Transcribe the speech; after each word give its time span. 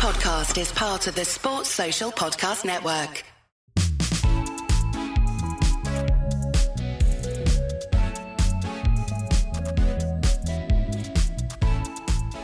podcast 0.00 0.58
is 0.58 0.72
part 0.72 1.06
of 1.08 1.14
the 1.14 1.26
Sports 1.26 1.68
Social 1.68 2.10
Podcast 2.10 2.64
Network. 2.64 3.22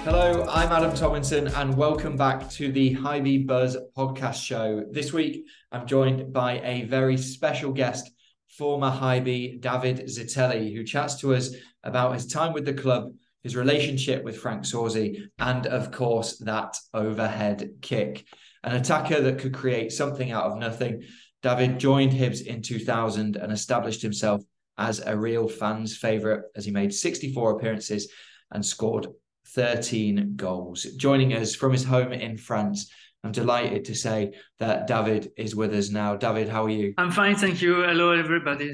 Hello, 0.04 0.44
I'm 0.50 0.70
Adam 0.70 0.94
Tomlinson, 0.94 1.46
and 1.46 1.74
welcome 1.78 2.18
back 2.18 2.50
to 2.50 2.70
the 2.70 2.94
Hibee 2.94 3.46
Buzz 3.46 3.78
podcast 3.96 4.44
show. 4.44 4.84
This 4.90 5.14
week, 5.14 5.46
I'm 5.72 5.86
joined 5.86 6.34
by 6.34 6.60
a 6.60 6.84
very 6.84 7.16
special 7.16 7.72
guest, 7.72 8.10
former 8.50 8.90
Hibee 8.90 9.62
David 9.62 10.00
Zitelli, 10.08 10.74
who 10.74 10.84
chats 10.84 11.18
to 11.20 11.34
us 11.34 11.54
about 11.82 12.12
his 12.12 12.26
time 12.26 12.52
with 12.52 12.66
the 12.66 12.74
club, 12.74 13.14
his 13.46 13.54
relationship 13.54 14.24
with 14.24 14.38
Franck 14.38 14.64
Sauzée, 14.64 15.22
and 15.38 15.68
of 15.68 15.92
course, 15.92 16.38
that 16.38 16.76
overhead 16.92 17.70
kick. 17.80 18.26
An 18.64 18.74
attacker 18.74 19.20
that 19.20 19.38
could 19.38 19.54
create 19.54 19.92
something 19.92 20.32
out 20.32 20.46
of 20.46 20.58
nothing. 20.58 21.04
David 21.44 21.78
joined 21.78 22.10
Hibs 22.10 22.44
in 22.44 22.60
2000 22.60 23.36
and 23.36 23.52
established 23.52 24.02
himself 24.02 24.42
as 24.78 24.98
a 24.98 25.16
real 25.16 25.46
fans' 25.46 25.96
favourite 25.96 26.42
as 26.56 26.64
he 26.64 26.72
made 26.72 26.92
64 26.92 27.56
appearances 27.56 28.10
and 28.50 28.66
scored 28.66 29.06
13 29.50 30.32
goals. 30.34 30.82
Joining 30.96 31.32
us 31.32 31.54
from 31.54 31.70
his 31.70 31.84
home 31.84 32.12
in 32.12 32.36
France, 32.36 32.90
I'm 33.22 33.30
delighted 33.30 33.84
to 33.84 33.94
say 33.94 34.32
that 34.58 34.88
David 34.88 35.30
is 35.36 35.54
with 35.54 35.72
us 35.72 35.90
now. 35.90 36.16
David, 36.16 36.48
how 36.48 36.64
are 36.64 36.68
you? 36.68 36.94
I'm 36.98 37.12
fine, 37.12 37.36
thank 37.36 37.62
you. 37.62 37.84
Hello, 37.84 38.10
everybody. 38.10 38.72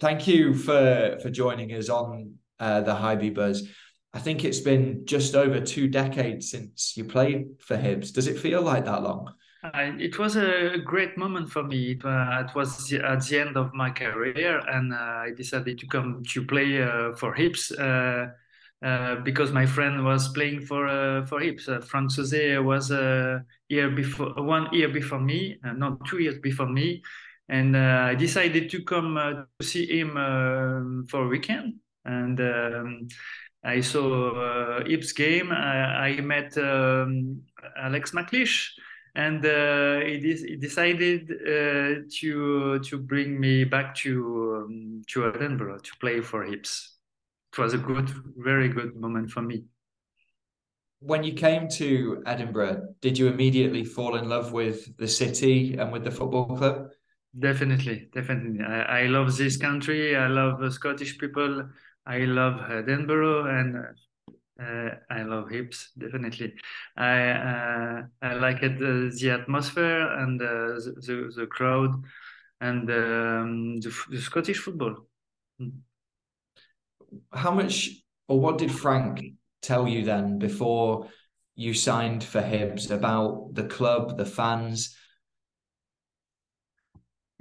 Thank 0.00 0.26
you 0.26 0.54
for 0.54 1.18
for 1.22 1.30
joining 1.30 1.70
us 1.72 1.88
on 1.88 2.34
uh, 2.60 2.80
the 2.82 2.94
Hibee 2.94 3.34
Buzz. 3.34 3.68
I 4.12 4.18
think 4.18 4.44
it's 4.44 4.60
been 4.60 5.06
just 5.06 5.34
over 5.34 5.60
two 5.60 5.88
decades 5.88 6.50
since 6.50 6.94
you 6.96 7.04
played 7.04 7.46
for 7.60 7.76
Hibs. 7.76 8.12
Does 8.12 8.26
it 8.26 8.38
feel 8.38 8.60
like 8.60 8.84
that 8.84 9.02
long? 9.02 9.32
Uh, 9.64 9.92
it 9.98 10.18
was 10.18 10.36
a 10.36 10.76
great 10.84 11.16
moment 11.16 11.48
for 11.48 11.62
me. 11.62 11.92
It, 11.92 12.04
uh, 12.04 12.44
it 12.46 12.54
was 12.54 12.92
at 12.92 13.24
the 13.24 13.40
end 13.40 13.56
of 13.56 13.72
my 13.72 13.90
career, 13.90 14.58
and 14.58 14.92
uh, 14.92 14.96
I 14.96 15.30
decided 15.34 15.78
to 15.78 15.86
come 15.86 16.22
to 16.32 16.44
play 16.44 16.82
uh, 16.82 17.14
for 17.14 17.34
Hibs 17.34 17.70
uh, 17.80 19.20
because 19.22 19.52
my 19.52 19.64
friend 19.64 20.04
was 20.04 20.28
playing 20.32 20.66
for 20.66 21.24
for 21.26 21.40
Hibs. 21.40 21.64
Franck 21.84 22.10
Sauzée 22.10 22.62
was 22.62 22.90
a 22.90 23.44
year 23.68 23.88
before, 23.88 24.34
one 24.34 24.68
year 24.72 24.88
before 24.88 25.20
me, 25.20 25.58
not 25.62 26.04
two 26.06 26.18
years 26.18 26.38
before 26.40 26.68
me, 26.68 27.02
and 27.48 27.76
I 27.76 28.14
decided 28.14 28.70
to 28.70 28.82
come 28.82 29.14
to 29.60 29.66
see 29.66 29.86
him 29.86 31.06
for 31.08 31.24
a 31.24 31.28
weekend. 31.28 31.74
And 32.04 32.40
um, 32.40 33.08
I 33.64 33.80
saw 33.80 34.30
uh, 34.30 34.84
game. 35.16 35.52
I, 35.52 36.08
I 36.08 36.20
met 36.20 36.56
um, 36.58 37.42
Alex 37.76 38.10
McLeish 38.10 38.70
and 39.14 39.44
uh, 39.44 40.00
he, 40.00 40.18
de- 40.18 40.48
he, 40.48 40.56
decided 40.56 41.30
uh, 41.30 42.02
to 42.20 42.78
to 42.80 42.98
bring 42.98 43.38
me 43.38 43.64
back 43.64 43.94
to 43.96 44.64
um, 44.64 45.02
to 45.08 45.26
Edinburgh 45.26 45.78
to 45.78 45.90
play 46.00 46.20
for 46.20 46.46
Hibs. 46.46 46.88
It 47.52 47.58
was 47.60 47.74
a 47.74 47.78
good, 47.78 48.10
very 48.38 48.68
good 48.68 48.96
moment 48.96 49.30
for 49.30 49.42
me. 49.42 49.64
When 51.00 51.22
you 51.22 51.34
came 51.34 51.68
to 51.68 52.22
Edinburgh, 52.24 52.94
did 53.02 53.18
you 53.18 53.26
immediately 53.26 53.84
fall 53.84 54.14
in 54.16 54.28
love 54.28 54.52
with 54.52 54.96
the 54.96 55.08
city 55.08 55.76
and 55.76 55.92
with 55.92 56.04
the 56.04 56.10
football 56.10 56.56
club? 56.56 56.88
Definitely, 57.38 58.08
definitely. 58.12 58.62
I, 58.62 59.02
I 59.02 59.06
love 59.06 59.36
this 59.36 59.56
country. 59.56 60.14
I 60.14 60.26
love 60.26 60.60
the 60.60 60.70
Scottish 60.70 61.16
people. 61.18 61.68
I 62.04 62.18
love 62.18 62.70
Edinburgh, 62.70 63.46
and 63.46 63.76
uh, 64.60 64.90
I 65.10 65.22
love 65.22 65.48
Hibs 65.48 65.88
definitely. 65.98 66.54
I 66.96 67.30
uh, 67.30 68.02
I 68.20 68.34
like 68.34 68.62
it 68.62 68.76
uh, 68.76 69.10
the 69.18 69.38
atmosphere 69.40 70.12
and 70.18 70.40
uh, 70.42 70.74
the 71.06 71.32
the 71.34 71.46
crowd 71.46 72.02
and 72.60 72.90
um, 72.90 73.80
the, 73.80 73.92
the, 74.10 74.20
Scottish 74.20 74.58
football. 74.58 74.96
Hmm. 75.58 75.68
How 77.32 77.50
much 77.50 77.90
or 78.28 78.40
what 78.40 78.58
did 78.58 78.70
Frank 78.70 79.22
tell 79.62 79.88
you 79.88 80.04
then 80.04 80.38
before 80.38 81.08
you 81.54 81.72
signed 81.72 82.22
for 82.24 82.42
Hibs 82.42 82.90
about 82.90 83.54
the 83.54 83.64
club, 83.64 84.18
the 84.18 84.26
fans? 84.26 84.96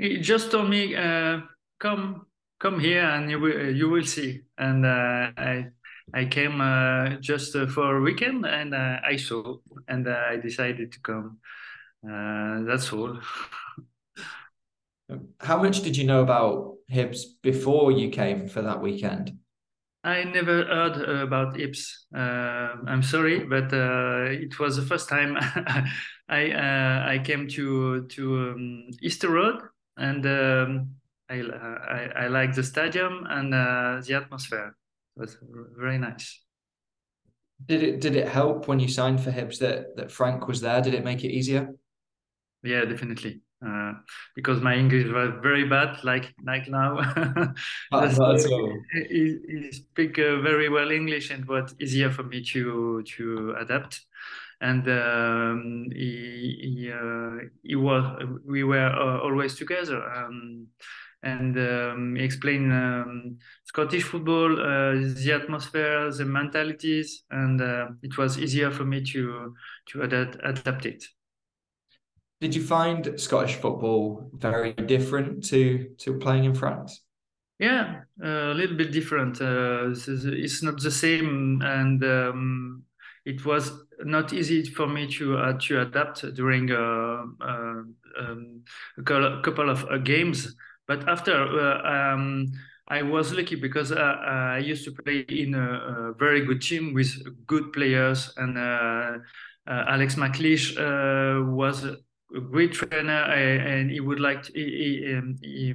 He 0.02 0.18
just 0.18 0.50
told 0.50 0.68
me, 0.68 0.96
uh, 0.96 1.42
"Come, 1.80 2.26
come 2.60 2.80
here, 2.80 3.04
and 3.04 3.30
you 3.30 3.40
will 3.40 3.70
you 3.70 3.88
will 3.88 4.04
see." 4.04 4.42
And 4.58 4.84
uh, 4.84 5.30
I 5.38 5.68
I 6.12 6.26
came 6.26 6.60
uh, 6.60 7.18
just 7.22 7.56
uh, 7.56 7.68
for 7.68 7.98
a 7.98 8.02
weekend 8.02 8.46
and 8.48 8.74
uh, 8.74 8.98
I 9.06 9.16
saw 9.18 9.58
and 9.88 10.08
uh, 10.08 10.24
I 10.32 10.38
decided 10.38 10.92
to 10.94 11.00
come. 11.02 11.38
Uh, 12.04 12.64
that's 12.64 12.92
all. 12.92 13.20
How 15.40 15.62
much 15.62 15.84
did 15.84 15.96
you 15.96 16.06
know 16.06 16.24
about 16.24 16.78
Hibs 16.92 17.20
before 17.44 17.92
you 17.92 18.10
came 18.10 18.48
for 18.48 18.64
that 18.64 18.82
weekend? 18.82 19.38
I 20.04 20.24
never 20.24 20.66
heard 20.66 20.98
about 20.98 21.54
Hibs. 21.54 22.08
Uh, 22.16 22.78
I'm 22.88 23.04
sorry, 23.04 23.44
but 23.44 23.72
it 23.72 24.58
was 24.60 24.78
the 24.78 24.82
first 24.82 25.10
time 25.10 25.38
I 26.28 27.14
I 27.14 27.20
came 27.24 27.48
to 27.50 28.08
to 28.08 28.52
um, 28.56 28.88
Easter 29.04 29.30
Road 29.30 29.62
and 29.98 30.26
um, 30.26 30.96
I, 31.30 31.42
I 31.42 32.12
I 32.24 32.28
like 32.28 32.54
the 32.56 32.64
stadium 32.64 33.26
and 33.30 33.54
the 33.54 34.14
atmosphere 34.16 34.76
was 35.16 35.38
very 35.78 35.98
nice. 35.98 36.42
Did 37.68 37.84
it 37.84 38.02
did 38.02 38.16
it 38.16 38.28
help 38.28 38.68
when 38.68 38.80
you 38.80 38.88
signed 38.88 39.22
for 39.22 39.32
Hibs 39.32 39.60
that 39.60 39.96
that 39.98 40.12
Frank 40.12 40.48
was 40.48 40.62
there? 40.62 40.82
Did 40.82 40.94
it 40.94 41.04
make 41.04 41.24
it 41.24 41.32
easier? 41.32 41.74
Yeah, 42.64 42.86
definitely. 42.86 43.42
Uh, 43.66 43.94
because 44.36 44.60
my 44.60 44.76
English 44.76 45.06
was 45.12 45.34
very 45.44 45.68
bad, 45.68 46.04
like 46.04 46.34
like 46.44 46.68
now. 46.68 46.98
he, 48.92 49.38
he 49.48 49.72
speak 49.72 50.18
uh, 50.18 50.42
very 50.42 50.68
well 50.68 50.90
English, 50.90 51.30
and 51.30 51.46
was 51.46 51.76
easier 51.80 52.10
for 52.10 52.24
me 52.24 52.44
to 52.44 53.04
to 53.04 53.56
adapt. 53.60 54.02
And 54.62 54.88
um, 54.88 55.88
he 55.92 56.78
he, 56.78 56.92
uh, 56.92 57.50
he 57.64 57.76
was 57.76 58.06
we 58.46 58.64
were 58.64 58.90
uh, 58.90 59.20
always 59.20 59.56
together. 59.56 60.02
Um, 60.04 60.68
and 61.24 61.58
um, 61.58 62.18
explain 62.18 62.72
um, 62.72 63.38
Scottish 63.66 64.04
football, 64.04 64.60
uh, 64.60 64.94
the 64.94 65.40
atmosphere, 65.40 66.12
the 66.12 66.26
mentalities, 66.26 67.24
and 67.30 67.62
uh, 67.62 67.88
it 68.02 68.18
was 68.18 68.40
easier 68.40 68.72
for 68.72 68.86
me 68.86 69.04
to 69.04 69.56
to 69.90 70.02
adapt, 70.02 70.38
adapt 70.44 70.86
it. 70.86 71.04
Did 72.40 72.56
you 72.56 72.64
find 72.64 73.20
Scottish 73.20 73.56
football 73.56 74.32
very 74.34 74.74
different 74.74 75.44
to 75.46 75.90
to 76.00 76.18
playing 76.18 76.46
in 76.46 76.56
France? 76.56 77.02
Yeah, 77.60 78.02
uh, 78.24 78.52
a 78.52 78.56
little 78.56 78.76
bit 78.76 78.92
different. 78.92 79.40
Uh, 79.40 79.92
it's 79.92 80.64
not 80.64 80.82
the 80.82 80.90
same, 80.90 81.62
and 81.62 82.04
um, 82.04 82.84
it 83.26 83.46
was 83.46 83.72
not 84.04 84.34
easy 84.34 84.64
for 84.64 84.88
me 84.88 85.08
to 85.08 85.38
uh, 85.38 85.54
to 85.60 85.82
adapt 85.82 86.34
during 86.34 86.72
uh, 86.72 87.24
um, 87.42 87.96
a 88.98 89.04
couple 89.04 89.70
of 89.70 90.04
games 90.04 90.56
but 90.92 91.08
after, 91.08 91.34
uh, 91.34 92.14
um, 92.14 92.52
I 92.90 93.02
was 93.02 93.34
lucky 93.34 93.56
because 93.56 93.94
uh, 93.94 93.96
uh, 93.96 94.56
I 94.56 94.58
used 94.58 94.84
to 94.84 94.92
play 94.92 95.20
in 95.30 95.54
a, 95.54 96.10
a, 96.10 96.14
very 96.20 96.46
good 96.46 96.62
team 96.62 96.94
with 96.94 97.12
good 97.48 97.72
players, 97.72 98.34
and 98.36 98.58
Alex 99.68 100.16
McLeish 100.16 100.76
was 101.48 101.86
a 101.86 101.96
great 102.42 102.74
trainer, 102.74 103.24
and 103.24 103.90
he 103.90 104.02
would 104.02 104.20
like 104.20 104.44
to, 104.44 104.52
he, 104.54 105.06
he, 105.06 105.16
um, 105.16 105.38
he, 105.42 105.74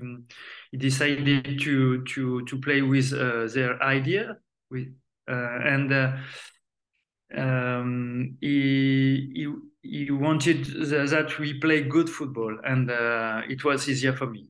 he, 0.71 0.77
decided 0.77 1.61
to 1.61 2.05
to 2.05 2.45
to 2.45 2.61
play 2.61 2.83
with 2.83 3.09
their 3.55 3.83
idea 3.83 4.37
with 4.71 4.89
and. 5.27 6.21
Um, 7.35 8.37
he, 8.41 9.31
he 9.83 9.99
he 10.05 10.11
wanted 10.11 10.65
that 10.67 11.39
we 11.39 11.59
play 11.61 11.83
good 11.83 12.09
football, 12.09 12.57
and 12.65 12.91
uh, 12.91 13.43
it 13.49 13.65
was 13.65 13.89
easier 13.89 14.13
for 14.13 14.27
me. 14.27 14.49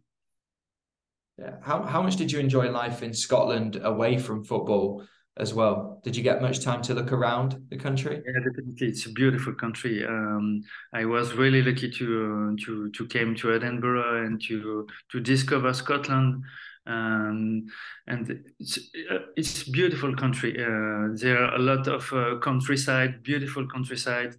Yeah. 1.38 1.56
How 1.62 1.82
how 1.82 2.02
much 2.02 2.16
did 2.16 2.32
you 2.32 2.38
enjoy 2.38 2.70
life 2.70 3.02
in 3.02 3.12
Scotland 3.12 3.78
away 3.82 4.18
from 4.18 4.44
football 4.44 5.04
as 5.36 5.52
well? 5.52 6.00
Did 6.02 6.16
you 6.16 6.22
get 6.22 6.40
much 6.40 6.60
time 6.60 6.80
to 6.82 6.94
look 6.94 7.12
around 7.12 7.66
the 7.68 7.76
country? 7.76 8.22
Yeah, 8.26 8.40
definitely. 8.44 8.88
It's 8.88 9.06
a 9.06 9.12
beautiful 9.12 9.52
country. 9.54 10.04
Um, 10.04 10.62
I 10.94 11.04
was 11.04 11.34
really 11.34 11.62
lucky 11.62 11.90
to 11.90 12.56
to 12.64 12.90
to 12.90 13.06
came 13.06 13.34
to 13.36 13.54
Edinburgh 13.54 14.24
and 14.24 14.40
to 14.44 14.86
to 15.12 15.20
discover 15.20 15.72
Scotland. 15.74 16.42
Um, 16.86 17.66
and 18.06 18.44
it's 18.60 18.78
it's 19.36 19.64
beautiful 19.64 20.14
country. 20.14 20.52
Uh, 20.52 21.08
there 21.14 21.38
are 21.38 21.54
a 21.56 21.58
lot 21.58 21.88
of 21.88 22.12
uh, 22.12 22.38
countryside, 22.38 23.22
beautiful 23.22 23.66
countryside, 23.66 24.36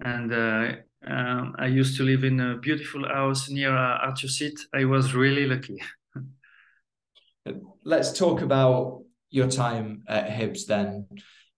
and 0.00 0.32
uh, 0.32 0.72
um, 1.06 1.54
I 1.58 1.66
used 1.66 1.96
to 1.98 2.02
live 2.02 2.24
in 2.24 2.40
a 2.40 2.56
beautiful 2.56 3.06
house 3.06 3.48
near 3.48 3.76
uh, 3.76 3.98
Arthur 3.98 4.28
Seat. 4.28 4.58
I 4.74 4.84
was 4.84 5.14
really 5.14 5.46
lucky. 5.46 5.80
Let's 7.84 8.18
talk 8.18 8.40
about 8.42 9.02
your 9.30 9.48
time 9.48 10.04
at 10.08 10.28
Hibs 10.28 10.66
then. 10.66 11.06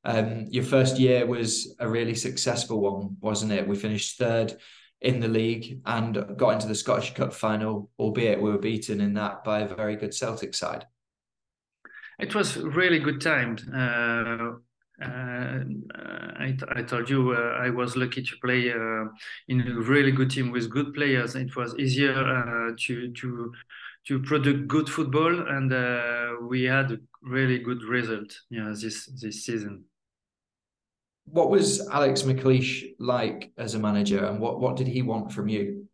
Um, 0.04 0.46
your 0.50 0.64
first 0.64 0.98
year 0.98 1.26
was 1.26 1.74
a 1.78 1.88
really 1.88 2.14
successful 2.14 2.80
one, 2.80 3.16
wasn't 3.20 3.52
it? 3.52 3.66
We 3.66 3.76
finished 3.76 4.18
third 4.18 4.54
in 5.00 5.20
the 5.20 5.28
league 5.28 5.80
and 5.84 6.36
got 6.36 6.54
into 6.54 6.66
the 6.66 6.74
Scottish 6.74 7.14
Cup 7.14 7.32
final, 7.32 7.90
albeit 7.98 8.40
we 8.40 8.50
were 8.50 8.58
beaten 8.58 9.00
in 9.00 9.14
that 9.14 9.44
by 9.44 9.60
a 9.60 9.74
very 9.74 9.96
good 9.96 10.14
Celtic 10.14 10.54
side. 10.54 10.86
It 12.18 12.34
was 12.34 12.56
really 12.56 12.98
good 12.98 13.20
time. 13.20 13.56
Uh, 13.74 14.56
uh, 15.04 15.58
I, 16.38 16.56
I 16.74 16.82
told 16.82 17.10
you 17.10 17.32
uh, 17.32 17.58
I 17.60 17.68
was 17.68 17.96
lucky 17.96 18.22
to 18.22 18.36
play 18.42 18.70
uh, 18.72 19.04
in 19.48 19.60
a 19.60 19.80
really 19.80 20.12
good 20.12 20.30
team 20.30 20.50
with 20.50 20.70
good 20.70 20.94
players. 20.94 21.34
It 21.34 21.54
was 21.54 21.78
easier 21.78 22.14
uh, 22.14 22.74
to 22.86 23.12
to 23.12 23.52
to 24.06 24.22
produce 24.22 24.66
good 24.66 24.88
football, 24.88 25.48
and 25.48 25.70
uh, 25.72 26.36
we 26.48 26.62
had 26.62 26.92
a 26.92 26.98
really 27.20 27.58
good 27.58 27.82
result. 27.82 28.32
Yeah, 28.48 28.72
this 28.80 29.06
this 29.20 29.44
season. 29.44 29.84
What 31.26 31.50
was 31.50 31.86
Alex 31.88 32.22
McLeish 32.22 32.94
like 32.98 33.52
as 33.58 33.74
a 33.74 33.78
manager, 33.78 34.24
and 34.24 34.40
what 34.40 34.60
what 34.60 34.76
did 34.76 34.86
he 34.88 35.02
want 35.02 35.32
from 35.32 35.48
you? 35.48 35.88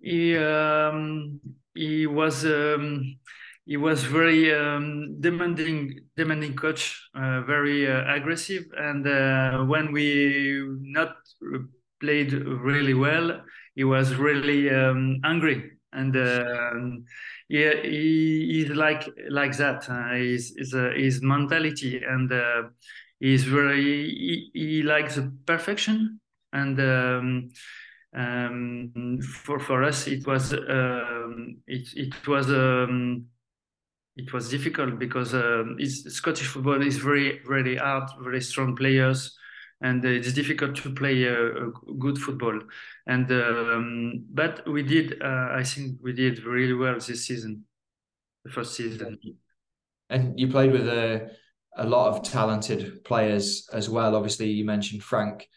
He 0.00 0.36
um, 0.36 1.40
he 1.74 2.06
was. 2.06 2.44
Um, 2.44 3.16
he 3.66 3.76
was 3.76 4.04
very 4.04 4.54
um, 4.54 5.20
demanding 5.20 5.98
demanding 6.16 6.54
coach 6.54 7.10
uh, 7.14 7.42
very 7.42 7.90
uh, 7.90 8.14
aggressive 8.14 8.64
and 8.78 9.06
uh, 9.06 9.64
when 9.64 9.92
we 9.92 10.64
not 10.80 11.16
played 12.00 12.32
really 12.32 12.94
well 12.94 13.40
he 13.74 13.84
was 13.84 14.14
really 14.14 14.70
um, 14.70 15.18
angry 15.24 15.72
and 15.92 16.16
um, 16.16 17.04
yeah 17.48 17.74
he, 17.82 18.46
he's 18.52 18.70
like 18.70 19.08
like 19.30 19.56
that 19.56 19.88
uh, 19.90 20.14
his 20.14 20.54
his, 20.56 20.72
uh, 20.72 20.90
his 20.96 21.20
mentality 21.22 22.00
and 22.06 22.32
uh, 22.32 22.62
he's 23.20 23.44
very 23.44 23.82
he, 23.82 24.50
he 24.52 24.82
likes 24.82 25.18
perfection 25.46 26.20
and 26.52 26.80
um, 26.80 27.48
um, 28.14 29.20
for 29.20 29.58
for 29.58 29.82
us 29.82 30.06
it 30.06 30.26
was 30.26 30.52
um, 30.52 31.58
it, 31.66 31.88
it 31.94 32.26
was 32.26 32.48
um, 32.50 33.26
it 34.16 34.32
was 34.32 34.48
difficult 34.48 34.98
because 34.98 35.34
uh, 35.34 35.64
Scottish 35.84 36.46
football 36.46 36.80
is 36.84 36.96
very, 36.96 37.40
very 37.46 37.76
hard, 37.76 38.08
very 38.22 38.40
strong 38.40 38.74
players, 38.74 39.36
and 39.82 40.02
it's 40.04 40.32
difficult 40.32 40.74
to 40.76 40.94
play 40.94 41.28
uh, 41.28 41.66
good 41.98 42.18
football. 42.18 42.58
And 43.06 43.30
um, 43.30 44.24
but 44.32 44.66
we 44.66 44.82
did, 44.82 45.20
uh, 45.22 45.48
I 45.52 45.62
think, 45.64 45.98
we 46.02 46.14
did 46.14 46.44
really 46.44 46.72
well 46.72 46.94
this 46.94 47.26
season, 47.26 47.64
the 48.44 48.50
first 48.50 48.74
season. 48.74 49.18
And 50.08 50.40
you 50.40 50.48
played 50.48 50.72
with 50.72 50.88
a 50.88 51.30
a 51.76 51.86
lot 51.86 52.08
of 52.08 52.22
talented 52.22 53.04
players 53.04 53.68
as 53.72 53.88
well. 53.88 54.14
Obviously, 54.16 54.50
you 54.50 54.64
mentioned 54.64 55.02
Frank 55.02 55.48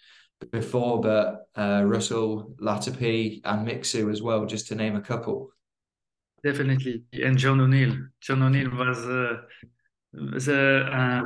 before, 0.52 1.02
but 1.02 1.48
uh, 1.56 1.84
Russell, 1.86 2.56
Latapy, 2.62 3.42
and 3.44 3.68
Mixu 3.68 4.12
as 4.12 4.22
well, 4.22 4.46
just 4.46 4.68
to 4.68 4.76
name 4.76 4.96
a 4.96 5.02
couple. 5.02 5.52
Definitely, 6.44 7.04
and 7.14 7.38
John 7.38 7.60
O'Neil. 7.60 7.98
John 8.22 8.42
O'Neil 8.44 8.70
was 8.70 9.00
uh, 9.06 9.42
was 10.14 10.48
a 10.48 10.86
uh, 10.86 11.24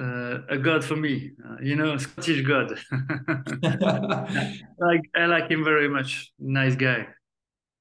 uh, 0.00 0.38
a 0.48 0.58
god 0.58 0.84
for 0.84 0.96
me. 0.96 1.32
Uh, 1.44 1.56
you 1.62 1.76
know, 1.76 1.96
Scottish 1.98 2.46
god. 2.46 2.78
like 4.78 5.02
I 5.14 5.26
like 5.26 5.50
him 5.50 5.64
very 5.64 5.88
much. 5.88 6.32
Nice 6.38 6.76
guy. 6.76 7.08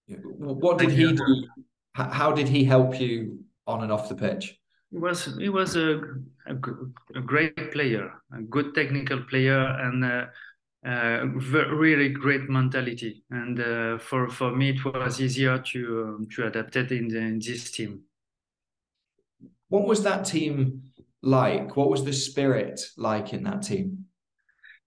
What 0.07 0.77
did 0.77 0.91
he 0.91 1.13
do? 1.13 1.47
How 1.93 2.31
did 2.31 2.47
he 2.47 2.63
help 2.63 2.99
you 2.99 3.39
on 3.65 3.83
and 3.83 3.91
off 3.91 4.09
the 4.09 4.15
pitch? 4.15 4.57
He 4.91 4.97
was 4.97 5.37
he 5.37 5.49
was 5.49 5.75
a, 5.75 5.99
a, 6.45 6.55
a 7.15 7.21
great 7.21 7.71
player, 7.71 8.11
a 8.33 8.41
good 8.41 8.73
technical 8.73 9.21
player, 9.23 9.59
and 9.59 10.03
a, 10.05 10.29
uh, 10.85 11.25
really 11.25 12.09
great 12.09 12.49
mentality. 12.49 13.23
And 13.29 13.59
uh, 13.59 13.97
for 13.97 14.29
for 14.29 14.55
me, 14.55 14.69
it 14.69 14.85
was 14.85 15.19
easier 15.19 15.59
to 15.59 16.03
um, 16.03 16.27
to 16.35 16.47
adapt 16.47 16.75
it 16.77 16.91
in, 16.91 17.09
the, 17.09 17.17
in 17.17 17.39
this 17.39 17.71
team. 17.71 18.03
What 19.69 19.85
was 19.85 20.03
that 20.03 20.23
team 20.25 20.83
like? 21.21 21.75
What 21.75 21.89
was 21.89 22.05
the 22.05 22.13
spirit 22.13 22.79
like 22.95 23.33
in 23.33 23.43
that 23.43 23.63
team? 23.63 24.05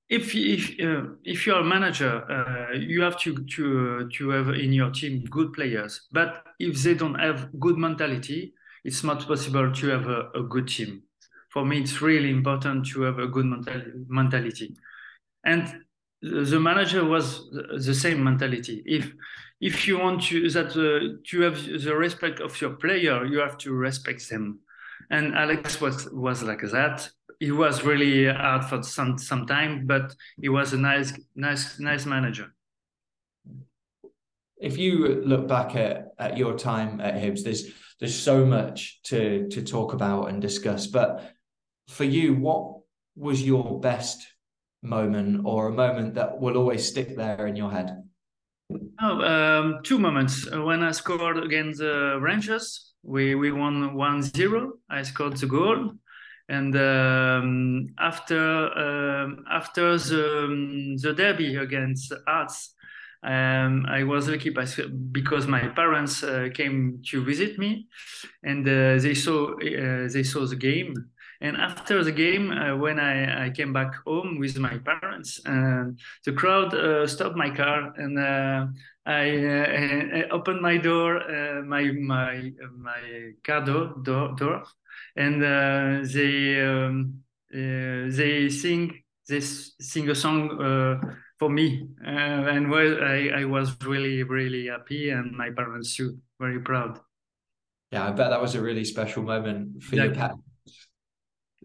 If 0.09 0.35
if 0.35 0.81
uh, 0.81 1.11
if 1.23 1.47
you're 1.47 1.61
a 1.61 1.65
manager, 1.65 2.25
uh, 2.31 2.75
you 2.75 3.03
have 3.03 3.19
to 3.21 3.45
to 3.45 4.09
to 4.09 4.31
have 4.31 4.49
in 4.49 4.73
your 4.73 4.91
team 4.91 5.25
good 5.25 5.53
players. 5.53 6.09
But 6.11 6.43
if 6.59 6.83
they 6.83 6.95
don't 6.95 7.19
have 7.19 7.51
good 7.61 7.77
mentality, 7.77 8.55
it's 8.85 9.05
not 9.05 9.27
possible 9.27 9.73
to 9.73 9.87
have 9.89 10.07
a, 10.07 10.31
a 10.35 10.43
good 10.43 10.69
team. 10.69 11.03
For 11.51 11.65
me, 11.65 11.81
it's 11.81 12.01
really 12.01 12.31
important 12.31 12.87
to 12.89 13.03
have 13.03 13.19
a 13.19 13.27
good 13.27 13.47
mental, 13.47 13.83
mentality. 14.09 14.77
And 15.45 15.83
the 16.23 16.61
manager 16.61 17.05
was 17.05 17.51
the 17.51 17.95
same 17.95 18.23
mentality. 18.23 18.83
If 18.87 19.13
if 19.61 19.87
you 19.87 19.99
want 19.99 20.23
to 20.25 20.49
that 20.51 20.71
uh, 20.71 21.19
to 21.29 21.41
have 21.43 21.63
the 21.85 21.95
respect 21.95 22.41
of 22.41 22.61
your 22.61 22.71
player, 22.71 23.25
you 23.25 23.39
have 23.39 23.59
to 23.59 23.73
respect 23.73 24.29
them. 24.29 24.61
And 25.11 25.35
Alex 25.35 25.81
was 25.81 26.09
was 26.13 26.43
like 26.43 26.63
that. 26.71 27.11
He 27.41 27.53
was 27.53 27.85
really 27.85 28.27
hard 28.27 28.65
for 28.65 28.83
some 28.83 29.19
some 29.19 29.47
time, 29.47 29.87
but 29.87 30.15
he 30.41 30.49
was 30.49 30.73
a 30.73 30.79
nice 30.79 31.13
nice 31.35 31.79
nice 31.81 32.07
manager. 32.07 32.55
If 34.59 34.77
you 34.77 35.23
look 35.25 35.49
back 35.49 35.75
at, 35.75 36.09
at 36.19 36.37
your 36.37 36.57
time 36.57 37.01
at 37.01 37.15
Hibs, 37.15 37.43
there's 37.43 37.73
there's 38.01 38.19
so 38.19 38.45
much 38.45 39.01
to 39.05 39.49
to 39.49 39.63
talk 39.63 39.93
about 39.93 40.31
and 40.31 40.41
discuss. 40.41 40.87
But 40.87 41.33
for 41.89 42.05
you, 42.05 42.35
what 42.35 42.79
was 43.17 43.43
your 43.43 43.79
best 43.81 44.27
moment 44.83 45.43
or 45.45 45.69
a 45.69 45.73
moment 45.73 46.15
that 46.15 46.41
will 46.41 46.57
always 46.57 46.87
stick 46.87 47.17
there 47.17 47.47
in 47.47 47.57
your 47.57 47.71
head? 47.71 48.03
Oh, 49.01 49.21
um, 49.23 49.81
two 49.83 49.99
moments. 49.99 50.49
When 50.51 50.83
I 50.83 50.93
scored 50.93 51.39
against 51.39 51.81
the 51.81 52.19
Rangers, 52.21 52.93
we, 53.03 53.35
we 53.35 53.51
won 53.51 53.95
1 53.95 54.23
0. 54.23 54.73
I 54.89 55.03
scored 55.03 55.37
the 55.37 55.47
goal. 55.47 55.93
And 56.49 56.75
um, 56.77 57.87
after 57.99 58.77
um, 58.77 59.45
after 59.51 59.97
the, 59.97 60.45
um, 60.45 60.97
the 60.97 61.13
derby 61.13 61.57
against 61.57 62.13
Hearts, 62.27 62.75
um, 63.23 63.85
I 63.87 64.03
was 64.05 64.29
lucky 64.29 64.49
because 64.49 65.47
my 65.47 65.69
parents 65.69 66.23
uh, 66.23 66.49
came 66.55 67.03
to 67.11 67.23
visit 67.23 67.59
me, 67.59 67.87
and 68.43 68.67
uh, 68.67 68.97
they 68.99 69.15
saw 69.15 69.53
uh, 69.53 70.09
they 70.11 70.23
saw 70.23 70.47
the 70.47 70.57
game, 70.57 70.95
and 71.43 71.57
after 71.59 72.03
the 72.03 72.13
game, 72.13 72.51
uh, 72.51 72.77
when 72.77 72.99
I, 72.99 73.47
I, 73.47 73.51
came 73.51 73.75
back 73.75 73.95
home 74.07 74.39
with 74.39 74.59
my 74.59 74.79
parents, 74.79 75.39
uh, 75.45 75.91
the 76.25 76.33
crowd 76.33 76.73
uh, 76.75 77.07
stopped 77.07 77.37
my 77.37 77.51
car, 77.51 77.93
and 77.99 78.19
I, 78.19 78.69
I, 79.05 80.29
opened 80.31 80.63
my 80.63 80.79
door, 80.79 81.21
my 81.67 81.91
my 81.93 82.53
my 82.75 83.33
car 83.45 83.63
door, 83.63 83.97
door, 84.03 84.35
door 84.35 84.63
and 85.17 85.43
they 86.09 86.63
um, 86.63 87.23
they 87.51 88.49
sing 88.49 89.03
they 89.29 89.41
sing 89.41 90.09
a 90.09 90.15
song 90.15 90.49
for 91.41 91.51
me, 91.51 91.89
and 92.05 92.71
well, 92.71 93.03
I, 93.03 93.31
I 93.41 93.45
was 93.47 93.77
really 93.83 94.23
really 94.23 94.69
happy, 94.69 95.11
and 95.11 95.33
my 95.37 95.51
parents 95.51 95.97
too, 95.97 96.19
very 96.39 96.61
proud. 96.61 97.01
Yeah, 97.91 98.07
I 98.07 98.13
bet 98.13 98.31
that 98.31 98.41
was 98.41 98.55
a 98.55 98.63
really 98.63 98.85
special 98.85 99.25
moment 99.25 99.83
for 99.83 99.97
your 99.97 100.15
pet 100.15 100.35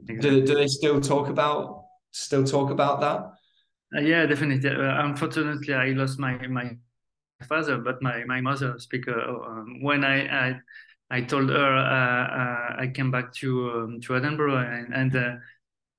do, 0.03 0.45
do 0.45 0.55
they 0.55 0.67
still 0.67 0.99
talk 1.01 1.29
about 1.29 1.85
still 2.11 2.43
talk 2.43 2.69
about 2.69 2.99
that? 3.01 3.31
Uh, 3.95 4.01
yeah, 4.01 4.25
definitely. 4.25 4.69
Uh, 4.69 5.05
unfortunately, 5.05 5.73
I 5.73 5.87
lost 5.89 6.19
my 6.19 6.35
my 6.47 6.75
father, 7.47 7.77
but 7.77 8.01
my 8.01 8.23
my 8.25 8.41
mother 8.41 8.77
speak. 8.79 9.07
Uh, 9.07 9.13
um, 9.13 9.81
when 9.81 10.03
I, 10.03 10.49
I 10.49 10.59
I 11.09 11.21
told 11.21 11.49
her 11.49 11.75
uh, 11.77 12.79
uh, 12.79 12.81
I 12.81 12.87
came 12.87 13.11
back 13.11 13.33
to 13.35 13.71
um, 13.71 14.01
to 14.01 14.15
Edinburgh 14.15 14.57
and, 14.57 14.93
and 14.93 15.39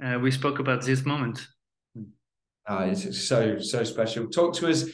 uh, 0.04 0.18
we 0.18 0.30
spoke 0.30 0.59
about 0.59 0.85
this 0.85 1.04
moment. 1.04 1.47
Oh, 2.68 2.78
it's 2.80 3.28
so 3.28 3.58
so 3.58 3.85
special. 3.85 4.26
Talk 4.28 4.54
to 4.56 4.68
us 4.68 4.85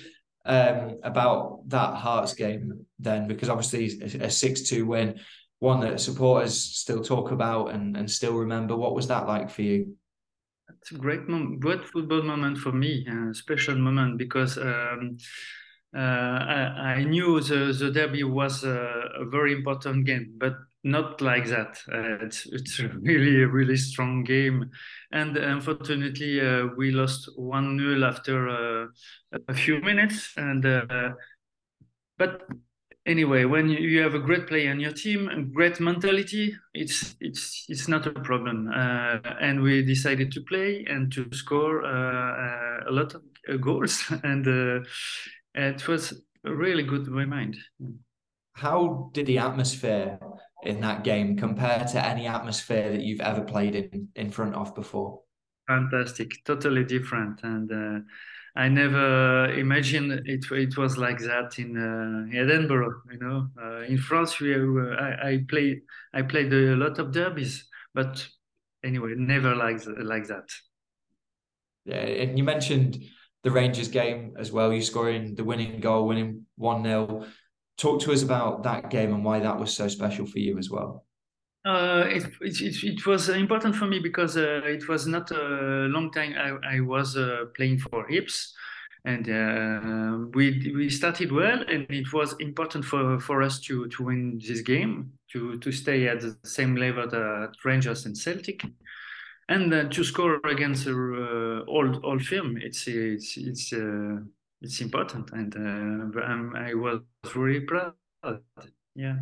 um, 0.44 0.98
about 1.02 1.68
that 1.68 1.94
Hearts 1.94 2.34
game 2.34 2.86
then, 2.98 3.26
because 3.26 3.48
obviously 3.48 4.00
a 4.20 4.30
six-two 4.30 4.86
win 4.86 5.18
one 5.62 5.78
that 5.78 6.00
supporters 6.00 6.58
still 6.60 7.00
talk 7.04 7.30
about 7.30 7.70
and, 7.72 7.96
and 7.96 8.10
still 8.10 8.34
remember. 8.34 8.74
What 8.74 8.96
was 8.96 9.06
that 9.06 9.28
like 9.28 9.48
for 9.48 9.62
you? 9.62 9.96
It's 10.80 10.90
a 10.90 10.96
great 10.96 11.28
moment, 11.28 11.60
great 11.60 11.84
football 11.84 12.22
moment 12.22 12.58
for 12.58 12.72
me, 12.72 13.06
a 13.06 13.32
special 13.32 13.76
moment 13.76 14.18
because 14.18 14.58
um, 14.58 15.16
uh, 15.96 16.00
I, 16.00 16.94
I, 16.96 17.04
knew 17.04 17.40
the, 17.40 17.72
the 17.78 17.92
derby 17.92 18.24
was 18.24 18.64
a, 18.64 19.10
a, 19.20 19.24
very 19.26 19.52
important 19.52 20.04
game, 20.04 20.34
but 20.36 20.54
not 20.84 21.20
like 21.20 21.46
that. 21.46 21.78
Uh, 21.92 22.24
it's, 22.24 22.46
it's 22.46 22.80
a 22.80 22.88
really, 23.02 23.44
really 23.44 23.76
strong 23.76 24.24
game. 24.24 24.70
And 25.12 25.36
unfortunately, 25.36 26.40
uh, 26.40 26.68
we 26.76 26.90
lost 26.90 27.28
1 27.36 27.78
0 27.78 28.04
after 28.04 28.48
uh, 28.48 28.86
a 29.48 29.54
few 29.54 29.80
minutes. 29.80 30.32
And 30.36 30.64
uh, 30.66 31.10
But 32.18 32.42
anyway, 33.06 33.44
when 33.44 33.68
you 33.68 34.00
have 34.02 34.14
a 34.14 34.18
great 34.18 34.46
player 34.46 34.70
on 34.70 34.80
your 34.80 34.92
team, 34.92 35.28
a 35.28 35.42
great 35.42 35.80
mentality, 35.80 36.54
it's 36.74 37.16
it's 37.20 37.64
it's 37.68 37.88
not 37.88 38.06
a 38.06 38.12
problem. 38.12 38.68
Uh, 38.74 39.18
and 39.40 39.62
we 39.62 39.82
decided 39.84 40.32
to 40.32 40.40
play 40.42 40.84
and 40.88 41.12
to 41.12 41.26
score 41.32 41.84
uh, 41.84 42.88
a 42.88 42.92
lot 42.92 43.14
of 43.14 43.22
goals, 43.60 44.02
and 44.24 44.46
it 45.54 45.88
was 45.88 46.22
a 46.44 46.54
really 46.54 46.82
good 46.82 47.08
remind. 47.08 47.56
How 48.54 49.10
did 49.14 49.26
the 49.26 49.38
atmosphere 49.38 50.18
in 50.62 50.80
that 50.80 51.04
game 51.04 51.36
compared 51.36 51.88
to 51.88 52.04
any 52.04 52.26
atmosphere 52.26 52.90
that 52.92 53.02
you've 53.02 53.20
ever 53.20 53.42
played 53.42 53.74
in 53.74 54.08
in 54.14 54.30
front 54.30 54.54
of 54.54 54.74
before? 54.74 55.20
Fantastic, 55.68 56.30
totally 56.44 56.84
different, 56.84 57.42
and 57.42 58.04
I 58.54 58.68
never 58.68 59.46
imagined 59.54 60.12
it. 60.26 60.44
It 60.50 60.76
was 60.76 60.98
like 60.98 61.18
that 61.18 61.58
in 61.58 61.76
uh, 61.76 62.36
Edinburgh. 62.36 63.02
You 63.10 63.18
know, 63.18 63.48
uh, 63.60 63.80
in 63.82 63.96
France, 63.96 64.40
we 64.40 64.54
uh, 64.54 64.94
I, 64.98 65.28
I, 65.28 65.44
played 65.48 65.80
I 66.12 66.22
played 66.22 66.52
a 66.52 66.76
lot 66.76 66.98
of 66.98 67.12
derbies, 67.12 67.66
but 67.94 68.26
anyway, 68.84 69.14
never 69.16 69.54
like 69.54 69.80
like 69.86 70.26
that. 70.26 70.48
Yeah, 71.86 71.96
and 71.96 72.36
you 72.36 72.44
mentioned 72.44 73.02
the 73.42 73.50
Rangers 73.50 73.88
game 73.88 74.34
as 74.38 74.52
well. 74.52 74.72
You 74.72 74.82
scoring 74.82 75.34
the 75.34 75.44
winning 75.44 75.80
goal, 75.80 76.06
winning 76.06 76.46
one 76.56 76.84
0 76.84 77.24
Talk 77.78 78.00
to 78.02 78.12
us 78.12 78.22
about 78.22 78.62
that 78.64 78.90
game 78.90 79.12
and 79.12 79.24
why 79.24 79.40
that 79.40 79.58
was 79.58 79.74
so 79.74 79.88
special 79.88 80.26
for 80.26 80.38
you 80.38 80.58
as 80.58 80.70
well. 80.70 81.04
Uh, 81.64 82.04
it, 82.08 82.24
it, 82.40 82.82
it, 82.82 83.06
was 83.06 83.28
important 83.28 83.76
for 83.76 83.86
me 83.86 84.00
because 84.00 84.36
uh, 84.36 84.60
it 84.64 84.88
was 84.88 85.06
not 85.06 85.30
a 85.30 85.86
long 85.88 86.10
time 86.10 86.34
I, 86.36 86.76
I 86.76 86.80
was 86.80 87.16
uh, 87.16 87.44
playing 87.54 87.78
for 87.78 88.04
Hibs, 88.08 88.50
and 89.04 89.28
uh, 89.28 90.26
we 90.34 90.72
we 90.74 90.90
started 90.90 91.30
well, 91.30 91.62
and 91.68 91.86
it 91.88 92.12
was 92.12 92.34
important 92.40 92.84
for, 92.84 93.20
for 93.20 93.42
us 93.42 93.60
to, 93.60 93.86
to 93.88 94.02
win 94.02 94.40
this 94.44 94.62
game, 94.62 95.12
to, 95.32 95.56
to 95.58 95.70
stay 95.70 96.08
at 96.08 96.20
the 96.20 96.36
same 96.42 96.74
level 96.74 97.08
that 97.08 97.52
Rangers 97.64 98.06
and 98.06 98.18
Celtic, 98.18 98.64
and 99.48 99.72
uh, 99.72 99.84
to 99.84 100.02
score 100.02 100.40
against 100.44 100.88
uh, 100.88 101.64
old 101.68 102.04
old 102.04 102.24
firm. 102.24 102.56
It's 102.56 102.88
it's 102.88 103.36
it's 103.36 103.72
it's 104.62 104.80
important, 104.80 105.30
and 105.32 105.54
i 106.56 106.72
was 106.74 107.00
really 107.34 107.60
proud. 107.60 107.94
Yeah. 108.94 109.16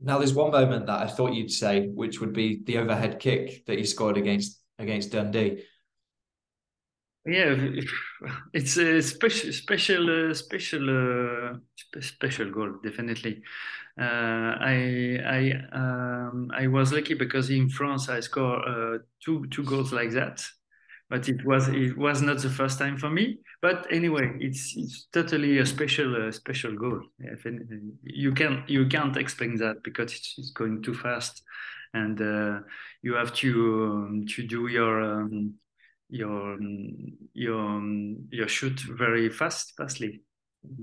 Now, 0.00 0.18
there's 0.18 0.34
one 0.34 0.50
moment 0.50 0.86
that 0.86 1.00
I 1.00 1.06
thought 1.06 1.34
you'd 1.34 1.52
say, 1.52 1.88
which 1.88 2.20
would 2.20 2.32
be 2.32 2.62
the 2.64 2.78
overhead 2.78 3.20
kick 3.20 3.66
that 3.66 3.78
you 3.78 3.84
scored 3.84 4.16
against 4.16 4.60
against 4.78 5.12
Dundee. 5.12 5.64
Yeah, 7.26 7.54
it's 8.54 8.78
a 8.78 9.02
special, 9.02 9.52
special, 9.52 10.30
uh, 10.30 10.34
special, 10.34 10.88
uh, 10.88 12.00
special 12.00 12.50
goal. 12.50 12.78
Definitely. 12.82 13.42
Uh, 14.00 14.56
I 14.58 15.20
I 15.26 15.52
um, 15.72 16.50
I 16.54 16.66
was 16.66 16.92
lucky 16.92 17.14
because 17.14 17.50
in 17.50 17.68
France 17.68 18.08
I 18.08 18.20
scored 18.20 18.62
uh, 18.66 18.98
two 19.22 19.46
two 19.48 19.64
goals 19.64 19.92
like 19.92 20.12
that 20.12 20.42
but 21.10 21.28
it 21.28 21.44
was 21.44 21.68
it 21.68 21.98
was 21.98 22.22
not 22.22 22.38
the 22.38 22.48
first 22.48 22.78
time 22.78 22.96
for 22.96 23.10
me. 23.10 23.38
But 23.60 23.86
anyway, 23.90 24.36
it's 24.38 24.74
it's 24.76 25.08
totally 25.12 25.58
a 25.58 25.66
special 25.66 26.28
uh, 26.28 26.30
special 26.30 26.74
goal. 26.76 27.02
You 28.04 28.32
can 28.32 28.64
you 28.68 28.86
can't 28.86 29.16
explain 29.16 29.56
that 29.56 29.82
because 29.82 30.12
it's, 30.12 30.34
it's 30.38 30.50
going 30.52 30.82
too 30.82 30.94
fast, 30.94 31.42
and 31.92 32.18
uh, 32.22 32.60
you 33.02 33.14
have 33.14 33.34
to 33.34 33.50
um, 33.92 34.24
to 34.28 34.46
do 34.46 34.68
your 34.68 35.02
um, 35.02 35.54
your 36.08 36.56
your 37.34 37.60
um, 37.60 38.16
your 38.30 38.48
shoot 38.48 38.78
very 38.80 39.28
fast 39.28 39.74
fastly. 39.76 40.22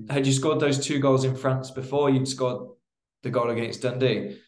Had 0.10 0.27
you 0.27 0.34
scored 0.34 0.60
those 0.60 0.86
two 0.86 1.00
goals 1.00 1.24
in 1.24 1.36
France 1.36 1.72
before 1.72 2.10
you'd 2.10 2.27
scored 2.27 2.67
the 3.24 3.29
goal 3.29 3.50
against 3.50 3.81
Dundee? 3.81 4.39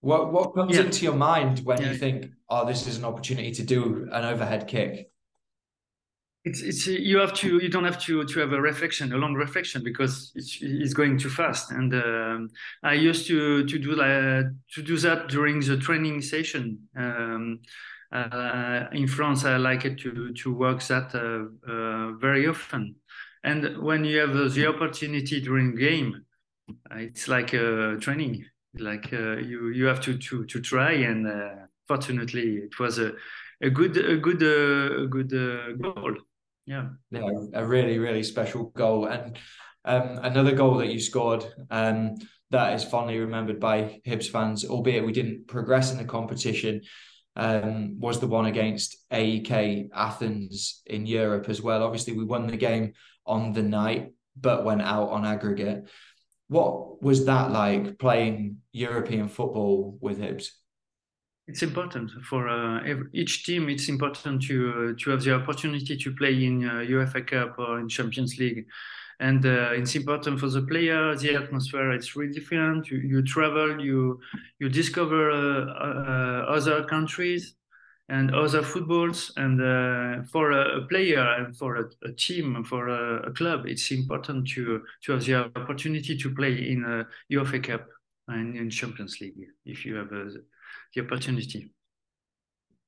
What 0.00 0.32
what 0.32 0.54
comes 0.54 0.76
yeah. 0.76 0.82
into 0.82 1.04
your 1.04 1.14
mind 1.14 1.60
when 1.60 1.80
yeah. 1.80 1.90
you 1.90 1.96
think, 1.96 2.30
"Oh, 2.48 2.66
this 2.66 2.86
is 2.86 2.98
an 2.98 3.04
opportunity 3.04 3.52
to 3.52 3.62
do 3.62 4.08
an 4.12 4.24
overhead 4.24 4.68
kick"? 4.68 5.10
It's 6.44 6.62
it's 6.62 6.86
you 6.86 7.18
have 7.18 7.34
to 7.34 7.58
you 7.58 7.68
don't 7.68 7.84
have 7.84 8.00
to 8.02 8.24
to 8.24 8.40
have 8.40 8.52
a 8.52 8.60
reflection, 8.60 9.12
a 9.12 9.16
long 9.16 9.34
reflection 9.34 9.82
because 9.82 10.32
it's 10.34 10.58
it's 10.60 10.94
going 10.94 11.18
too 11.18 11.30
fast. 11.30 11.72
And 11.72 11.92
um, 11.94 12.50
I 12.82 12.92
used 12.92 13.26
to 13.28 13.64
to 13.64 13.78
do 13.78 14.00
uh, 14.00 14.44
to 14.74 14.82
do 14.82 14.96
that 14.98 15.28
during 15.28 15.60
the 15.60 15.76
training 15.76 16.22
session. 16.22 16.88
Um, 16.96 17.60
uh, 18.12 18.84
in 18.92 19.08
France, 19.08 19.44
I 19.44 19.56
like 19.56 19.84
it 19.84 19.98
to 20.00 20.32
to 20.32 20.54
work 20.54 20.82
that 20.84 21.14
uh, 21.14 21.70
uh 21.70 22.12
very 22.12 22.46
often. 22.46 22.94
And 23.42 23.78
when 23.82 24.04
you 24.04 24.18
have 24.18 24.54
the 24.54 24.66
opportunity 24.68 25.40
during 25.40 25.74
game, 25.74 26.24
it's 26.92 27.28
like 27.28 27.52
a 27.54 27.96
training 28.00 28.44
like 28.80 29.12
uh, 29.12 29.36
you 29.36 29.68
you 29.68 29.86
have 29.86 30.00
to 30.02 30.16
to 30.18 30.44
to 30.44 30.60
try. 30.60 30.92
And 30.92 31.26
uh, 31.26 31.66
fortunately 31.86 32.56
it 32.56 32.78
was 32.78 32.98
a 32.98 33.12
a 33.60 33.70
good 33.70 33.96
a 33.96 34.16
good 34.16 34.42
uh, 34.42 35.04
a 35.04 35.06
good 35.06 35.32
uh, 35.32 35.72
goal. 35.72 36.16
Yeah. 36.66 36.88
Yeah 37.10 37.28
a 37.54 37.64
really 37.64 37.98
really 37.98 38.22
special 38.22 38.64
goal. 38.76 39.06
And 39.06 39.38
um, 39.84 40.18
another 40.22 40.52
goal 40.52 40.78
that 40.78 40.88
you 40.88 41.00
scored 41.00 41.44
um, 41.70 42.16
that 42.50 42.74
is 42.74 42.84
fondly 42.84 43.18
remembered 43.18 43.60
by 43.60 44.00
Hibs 44.06 44.30
fans 44.30 44.64
albeit 44.64 45.06
we 45.06 45.12
didn't 45.12 45.46
progress 45.46 45.92
in 45.92 45.98
the 45.98 46.04
competition 46.04 46.82
um, 47.36 48.00
was 48.00 48.18
the 48.18 48.26
one 48.26 48.46
against 48.46 48.96
AEK 49.12 49.90
Athens 49.94 50.82
in 50.86 51.06
Europe 51.06 51.48
as 51.48 51.60
well. 51.60 51.82
Obviously 51.82 52.14
we 52.14 52.24
won 52.24 52.46
the 52.46 52.56
game 52.56 52.94
on 53.26 53.52
the 53.52 53.62
night 53.62 54.12
but 54.38 54.64
went 54.64 54.82
out 54.82 55.08
on 55.10 55.24
aggregate 55.24 55.88
what 56.48 57.02
was 57.02 57.24
that 57.26 57.50
like 57.50 57.98
playing 57.98 58.58
European 58.72 59.28
football 59.28 59.98
with 60.00 60.20
Hibs? 60.20 60.50
It's 61.48 61.62
important 61.62 62.10
for 62.24 62.48
uh, 62.48 62.82
every, 62.84 63.06
each 63.12 63.44
team. 63.44 63.68
It's 63.68 63.88
important 63.88 64.42
to 64.42 64.56
uh, 64.70 65.04
to 65.04 65.10
have 65.10 65.22
the 65.22 65.34
opportunity 65.34 65.96
to 65.96 66.14
play 66.14 66.44
in 66.44 66.68
uh, 66.68 66.72
UEFA 66.82 67.26
Cup 67.26 67.58
or 67.58 67.78
in 67.78 67.88
Champions 67.88 68.36
League, 68.38 68.66
and 69.20 69.46
uh, 69.46 69.70
it's 69.72 69.94
important 69.94 70.40
for 70.40 70.48
the 70.48 70.62
player. 70.62 71.14
The 71.14 71.36
atmosphere 71.36 71.92
it's 71.92 72.16
really 72.16 72.32
different. 72.32 72.90
You, 72.90 72.98
you 72.98 73.22
travel, 73.22 73.80
you 73.80 74.18
you 74.58 74.68
discover 74.68 75.30
uh, 75.30 75.66
uh, 75.88 76.46
other 76.48 76.82
countries, 76.84 77.54
and 78.08 78.34
other 78.34 78.62
footballs. 78.62 79.32
And 79.36 79.60
uh, 79.60 80.22
for 80.30 80.52
a, 80.52 80.78
a, 80.78 80.86
player 80.86 81.20
and 81.20 81.56
for 81.56 81.76
a, 81.76 81.84
a 82.04 82.12
team, 82.12 82.62
for 82.64 82.88
a, 82.88 83.28
a, 83.28 83.32
club, 83.32 83.66
it's 83.66 83.90
important 83.90 84.48
to 84.50 84.82
to 85.04 85.12
have 85.12 85.24
the 85.24 85.34
opportunity 85.34 86.16
to 86.16 86.34
play 86.34 86.70
in 86.70 86.84
a 86.84 87.06
UEFA 87.34 87.62
Cup 87.62 87.86
and 88.28 88.56
in 88.56 88.70
Champions 88.70 89.20
League 89.20 89.46
if 89.64 89.84
you 89.84 89.96
have 89.96 90.12
uh, 90.12 90.30
the 90.94 91.00
opportunity. 91.02 91.72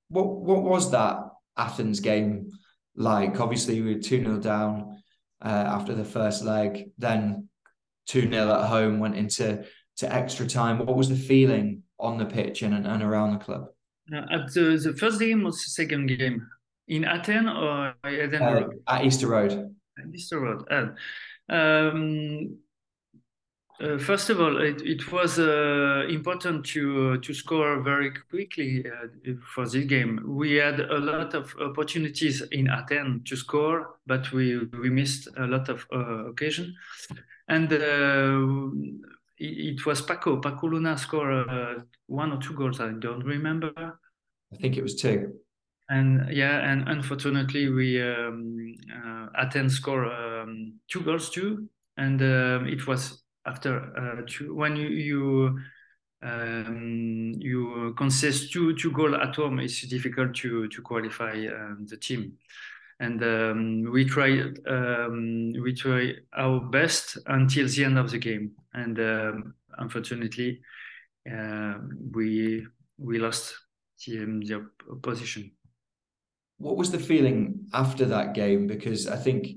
What 0.08 0.28
what 0.28 0.62
was 0.62 0.90
that 0.92 1.18
Athens 1.56 2.00
game 2.00 2.50
like? 2.94 3.40
Obviously, 3.40 3.80
we 3.80 3.94
were 3.94 4.00
two 4.00 4.22
0 4.22 4.38
down 4.38 5.02
uh, 5.44 5.48
after 5.48 5.94
the 5.94 6.04
first 6.04 6.44
leg, 6.44 6.90
then 6.96 7.48
two 8.06 8.30
0 8.30 8.52
at 8.52 8.68
home, 8.68 9.00
went 9.00 9.16
into 9.16 9.64
to 9.96 10.14
extra 10.14 10.46
time. 10.46 10.78
What 10.78 10.96
was 10.96 11.08
the 11.08 11.16
feeling 11.16 11.82
on 11.98 12.18
the 12.18 12.24
pitch 12.24 12.62
and, 12.62 12.86
and 12.86 13.02
around 13.02 13.32
the 13.32 13.44
club? 13.44 13.66
Uh, 14.12 14.24
at 14.30 14.52
the, 14.54 14.80
the 14.82 14.94
first 14.96 15.18
game 15.20 15.44
or 15.44 15.50
the 15.50 15.56
second 15.56 16.06
game 16.06 16.46
in 16.86 17.04
Athens 17.04 17.50
or? 17.50 17.94
Uh, 18.04 18.68
at 18.88 19.04
Easter 19.04 19.28
Road. 19.28 19.74
At 19.98 20.14
Easter 20.14 20.40
Road. 20.40 20.64
Uh, 20.70 21.52
um, 21.52 22.58
uh, 23.80 23.96
first 23.96 24.28
of 24.28 24.40
all, 24.40 24.60
it, 24.60 24.82
it 24.82 25.12
was 25.12 25.38
uh, 25.38 26.04
important 26.08 26.64
to 26.66 27.12
uh, 27.12 27.16
to 27.22 27.32
score 27.32 27.80
very 27.80 28.10
quickly 28.28 28.84
uh, 28.84 29.32
for 29.54 29.68
this 29.68 29.84
game. 29.84 30.20
We 30.26 30.54
had 30.54 30.80
a 30.80 30.98
lot 30.98 31.34
of 31.34 31.54
opportunities 31.60 32.42
in 32.50 32.68
Athens 32.68 33.28
to 33.28 33.36
score, 33.36 33.98
but 34.04 34.32
we 34.32 34.58
we 34.80 34.90
missed 34.90 35.28
a 35.36 35.46
lot 35.46 35.68
of 35.68 35.86
occasion. 35.92 36.74
And 37.48 37.70
it 39.38 39.86
was 39.86 40.02
Paco. 40.02 40.40
Paco 40.40 40.68
Luna 40.68 40.96
scored 40.98 41.48
uh, 41.48 41.74
one 42.06 42.32
or 42.32 42.40
two 42.40 42.54
goals. 42.54 42.80
I 42.80 42.90
don't 42.92 43.24
remember. 43.24 43.72
I 44.52 44.56
think 44.56 44.76
it 44.76 44.82
was 44.82 44.96
two. 44.96 45.34
And 45.90 46.30
yeah, 46.30 46.70
and 46.70 46.88
unfortunately, 46.88 47.68
we 47.70 48.02
um, 48.02 48.74
uh, 48.92 49.26
Athens 49.36 49.76
scored 49.76 50.08
um, 50.08 50.74
two 50.88 51.00
goals 51.00 51.30
too. 51.30 51.68
And 51.96 52.20
um, 52.20 52.66
it 52.66 52.86
was 52.86 53.22
after 53.46 53.92
uh, 53.96 54.22
two, 54.26 54.54
when 54.54 54.76
you 54.76 54.88
you, 54.88 55.58
um, 56.22 57.32
you 57.38 57.94
concede 57.96 58.50
two 58.52 58.76
two 58.76 58.92
goals 58.92 59.14
at 59.14 59.34
home, 59.34 59.60
it's 59.60 59.80
difficult 59.82 60.34
to 60.36 60.68
to 60.68 60.82
qualify 60.82 61.46
um, 61.46 61.86
the 61.88 61.96
team 61.96 62.36
and 63.00 63.22
um, 63.22 63.92
we 63.92 64.04
tried 64.04 64.58
um, 64.66 65.52
we 65.62 65.72
try 65.72 66.14
our 66.36 66.60
best 66.60 67.18
until 67.26 67.68
the 67.68 67.84
end 67.84 67.98
of 67.98 68.10
the 68.10 68.18
game, 68.18 68.52
and 68.74 68.98
um, 68.98 69.54
unfortunately, 69.78 70.60
uh, 71.30 71.74
we 72.12 72.66
we 72.98 73.18
lost 73.18 73.54
the, 74.06 74.22
um, 74.22 74.40
the 74.40 74.66
opposition. 74.90 75.52
What 76.58 76.76
was 76.76 76.90
the 76.90 76.98
feeling 76.98 77.66
after 77.72 78.04
that 78.06 78.34
game? 78.34 78.66
Because 78.66 79.06
I 79.06 79.16
think 79.16 79.48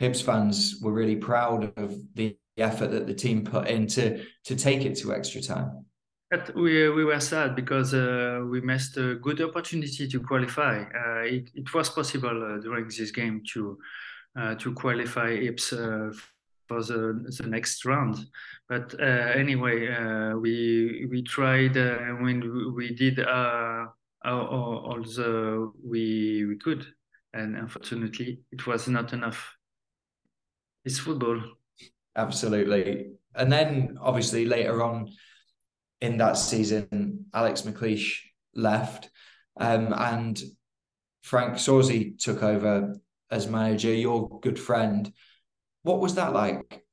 Hibs 0.00 0.22
fans 0.22 0.80
were 0.82 0.92
really 0.92 1.16
proud 1.16 1.72
of 1.78 1.94
the 2.14 2.36
effort 2.56 2.88
that 2.88 3.06
the 3.06 3.14
team 3.14 3.44
put 3.44 3.68
in 3.68 3.86
to 3.86 4.24
to 4.44 4.56
take 4.56 4.84
it 4.84 4.96
to 4.96 5.14
extra 5.14 5.40
time. 5.40 5.84
But 6.30 6.54
we 6.54 6.88
we 6.90 7.04
were 7.04 7.18
sad 7.18 7.56
because 7.56 7.92
uh, 7.92 8.44
we 8.48 8.60
missed 8.60 8.96
a 8.96 9.16
good 9.16 9.40
opportunity 9.40 10.06
to 10.06 10.20
qualify. 10.20 10.82
Uh, 10.82 11.22
it 11.24 11.50
it 11.54 11.74
was 11.74 11.90
possible 11.90 12.54
uh, 12.54 12.58
during 12.58 12.86
this 12.86 13.10
game 13.10 13.42
to 13.52 13.78
uh, 14.38 14.54
to 14.54 14.72
qualify 14.72 15.36
Hibs 15.36 15.72
uh, 15.72 16.16
for 16.68 16.84
the, 16.84 17.34
the 17.36 17.48
next 17.48 17.84
round. 17.84 18.26
But 18.68 18.94
uh, 19.00 19.32
anyway, 19.34 19.88
we 20.34 21.08
we 21.10 21.22
tried 21.22 21.74
when 21.74 22.74
we 22.76 22.94
did 22.94 23.18
all, 23.18 23.92
all 24.24 25.02
the 25.02 25.72
we 25.82 26.44
we 26.46 26.56
could, 26.58 26.86
and 27.34 27.56
unfortunately, 27.56 28.42
it 28.52 28.68
was 28.68 28.86
not 28.86 29.12
enough. 29.12 29.56
It's 30.84 31.00
football. 31.00 31.42
Absolutely, 32.14 33.14
and 33.34 33.50
then 33.50 33.98
obviously 34.00 34.44
later 34.44 34.80
on 34.80 35.10
in 36.00 36.16
that 36.18 36.36
season, 36.36 37.26
Alex 37.34 37.62
McLeish 37.62 38.20
left, 38.54 39.10
um, 39.58 39.92
and 39.92 40.40
Franck 41.22 41.54
Sauzée 41.54 42.18
took 42.18 42.42
over 42.42 42.96
as 43.30 43.46
manager. 43.46 43.92
Your 43.92 44.40
good 44.40 44.58
friend. 44.58 45.12
What 45.82 46.00
was 46.00 46.14
that 46.14 46.32
like? 46.32 46.84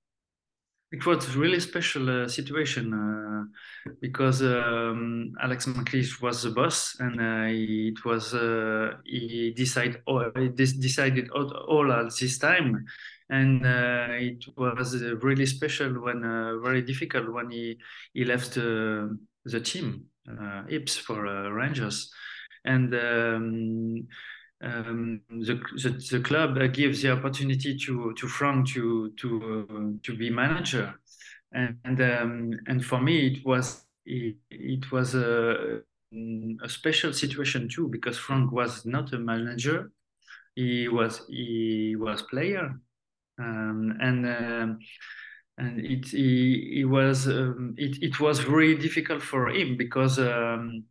It 0.92 1.06
was 1.06 1.36
a 1.36 1.38
really 1.38 1.60
special 1.60 2.24
uh, 2.24 2.28
situation 2.30 2.94
uh, 2.94 3.92
because 4.00 4.42
um, 4.42 5.34
Alex 5.42 5.66
McLeish 5.66 6.22
was 6.22 6.44
the 6.44 6.52
boss, 6.52 6.96
and 7.00 7.20
uh, 7.20 7.48
it 7.50 8.06
was 8.06 8.34
uh, 8.34 8.94
he 9.04 9.54
decided 9.56 10.02
all, 10.06 10.32
he 10.38 10.48
decided 10.48 11.30
all, 11.32 11.52
all 11.68 11.92
at 11.92 12.16
this 12.18 12.38
time 12.38 12.86
and 13.29 13.65
uh, 13.65 14.07
it 14.12 14.46
was 14.55 14.96
uh, 14.96 15.15
really 15.17 15.46
special 15.46 15.89
when 16.01 16.24
uh, 16.24 16.57
very 16.60 16.81
difficult 16.81 17.31
when 17.31 17.50
he 17.50 17.77
he 18.13 18.24
left 18.24 18.53
the 18.55 19.60
team 19.63 20.05
uh, 20.29 20.63
Hibs 20.69 20.98
for 20.98 21.24
Rangers, 21.53 22.12
and. 22.65 22.93
Um, 22.93 24.07
um, 24.60 25.22
the, 25.29 25.62
the, 25.84 25.89
the 26.10 26.19
club 26.19 26.57
gives 26.74 27.03
the 27.03 27.12
opportunity 27.12 27.77
to 27.77 28.13
to 28.13 28.27
Frank 28.27 28.67
to 28.69 29.12
to 29.17 29.67
uh, 29.69 30.00
to 30.01 30.17
be 30.17 30.31
manager, 30.31 30.96
and 31.51 31.77
and, 31.84 32.01
um, 32.01 32.51
and 32.67 32.84
for 32.84 33.00
me 33.00 33.27
it 33.27 33.46
was 33.46 33.86
it, 34.05 34.36
it 34.50 34.91
was 34.91 35.13
a, 35.13 35.81
a 36.63 36.69
special 36.69 37.13
situation 37.13 37.69
too 37.69 37.88
because 37.88 38.17
Frank 38.17 38.51
was 38.51 38.86
not 38.86 39.13
a 39.13 39.19
manager, 39.19 39.91
he 40.55 40.88
was 40.88 41.22
he 41.29 41.96
was 41.96 42.24
player, 42.24 42.79
um, 43.39 43.98
and 44.01 44.25
um, 44.25 44.79
and 45.58 45.79
it 45.79 46.13
it, 46.13 46.82
it 46.82 46.86
was 46.86 47.27
um, 47.27 47.75
it, 47.77 48.01
it 48.01 48.20
was 48.20 48.46
really 48.46 48.79
difficult 48.79 49.22
for 49.22 49.50
him 49.50 49.77
because 49.77 50.20
um, 50.20 50.84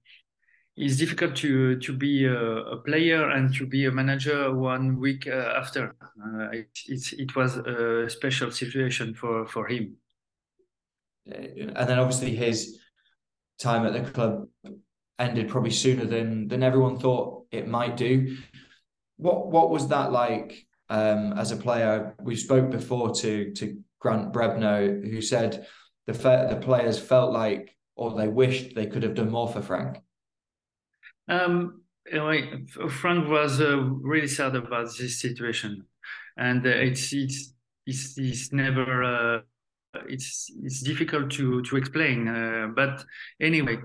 it's 0.76 0.96
difficult 0.96 1.36
to 1.36 1.78
to 1.78 1.92
be 1.92 2.24
a, 2.24 2.36
a, 2.36 2.76
player 2.78 3.30
and 3.30 3.54
to 3.54 3.66
be 3.66 3.86
a 3.86 3.90
manager 3.90 4.54
one 4.54 4.98
week 4.98 5.26
uh, 5.26 5.54
after. 5.56 5.94
Uh, 6.02 6.50
it, 6.50 6.68
it 6.86 7.12
it 7.12 7.36
was 7.36 7.56
a 7.56 8.10
special 8.10 8.50
situation 8.50 9.14
for 9.14 9.46
for 9.46 9.66
him. 9.66 9.96
And 11.26 11.88
then 11.88 11.98
obviously 11.98 12.36
his 12.36 12.78
time 13.58 13.84
at 13.84 13.92
the 13.92 14.10
club 14.10 14.46
ended 15.18 15.48
probably 15.48 15.70
sooner 15.70 16.04
than 16.04 16.48
than 16.48 16.62
everyone 16.62 16.98
thought 16.98 17.46
it 17.50 17.68
might 17.68 17.96
do. 17.96 18.36
What 19.16 19.50
what 19.50 19.70
was 19.70 19.88
that 19.88 20.12
like 20.12 20.65
um, 20.88 21.32
as 21.34 21.52
a 21.52 21.56
player. 21.56 22.14
We 22.20 22.36
spoke 22.36 22.70
before 22.70 23.14
to 23.16 23.52
to 23.54 23.82
Grant 24.00 24.32
Brebner, 24.32 25.08
who 25.10 25.20
said 25.20 25.66
the 26.06 26.12
the 26.12 26.60
players 26.60 26.98
felt 26.98 27.32
like 27.32 27.76
or 27.96 28.14
they 28.14 28.28
wished 28.28 28.74
they 28.74 28.86
could 28.86 29.02
have 29.02 29.14
done 29.14 29.30
more 29.30 29.48
for 29.48 29.62
Frank. 29.62 29.98
Um, 31.28 31.82
Frank 32.90 33.28
was 33.28 33.60
uh, 33.60 33.78
really 33.78 34.28
sad 34.28 34.54
about 34.54 34.88
this 34.96 35.20
situation, 35.20 35.84
and 36.36 36.64
uh, 36.64 36.70
it's, 36.70 37.12
it's 37.12 37.52
it's 37.86 38.18
it's 38.18 38.52
never 38.52 39.02
uh, 39.02 39.40
it's 40.08 40.50
it's 40.62 40.82
difficult 40.82 41.30
to 41.32 41.62
to 41.62 41.76
explain. 41.76 42.28
Uh, 42.28 42.68
but 42.74 43.04
anyway, 43.40 43.78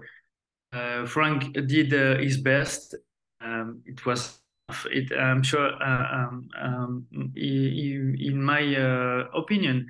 uh, 0.74 1.06
Frank 1.06 1.54
did 1.54 1.94
uh, 1.94 2.18
his 2.20 2.38
best. 2.38 2.96
Um, 3.40 3.82
it 3.86 4.06
was 4.06 4.41
it, 4.90 5.12
I'm 5.18 5.44
sure, 5.44 5.72
uh, 5.82 6.16
um, 6.16 6.50
um, 6.62 7.06
he, 7.36 7.94
in 8.20 8.42
my 8.42 8.76
uh, 8.76 9.28
opinion, 9.34 9.88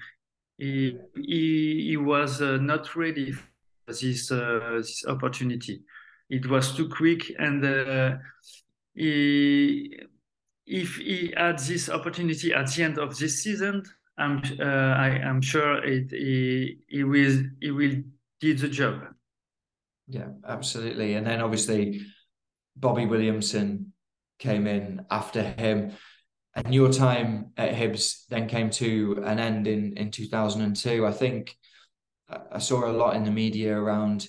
he, 0.58 0.98
he, 1.16 1.88
he 1.90 1.98
was 1.98 2.42
uh, 2.42 2.58
not 2.58 2.96
ready 2.96 3.32
for 3.32 3.46
this, 3.88 4.28
this 4.28 5.06
opportunity. 5.08 5.82
It 6.30 6.50
was 6.50 6.76
too 6.76 6.88
quick, 6.88 7.32
and 7.40 8.20
he, 8.94 10.00
if 10.66 10.96
he 10.96 11.34
had 11.36 11.60
this 11.60 11.90
opportunity 11.90 12.54
at 12.54 12.72
the 12.72 12.84
end 12.84 12.98
of 12.98 13.18
this 13.18 13.44
season, 13.44 13.84
I'm, 14.18 14.42
uh, 14.60 14.64
I, 14.64 15.20
am 15.24 15.42
sure 15.42 15.84
it, 15.84 16.12
he, 16.12 16.78
he 16.88 17.04
will 17.04 17.44
he 17.60 17.72
will 17.72 17.96
do 18.40 18.54
the 18.54 18.68
job. 18.68 19.02
Yeah, 20.08 20.28
absolutely. 20.48 21.16
And 21.16 21.26
then 21.26 21.42
obviously 21.42 22.02
Bobby 22.76 23.06
Williamson 23.06 23.91
came 24.42 24.68
in 24.68 25.06
after 25.10 25.42
him. 25.42 25.94
And 26.54 26.74
your 26.74 26.92
time 26.92 27.52
at 27.56 27.74
Hibs 27.74 28.26
then 28.28 28.50
came 28.50 28.70
to 28.72 29.24
an 29.26 29.40
end 29.40 29.68
in, 29.68 29.94
in 29.96 30.12
2002. 30.12 31.06
I 31.06 31.12
think 31.14 31.56
I 32.52 32.60
saw 32.60 32.86
a 32.86 32.92
lot 32.92 33.16
in 33.16 33.24
the 33.24 33.32
media 33.32 33.78
around 33.78 34.28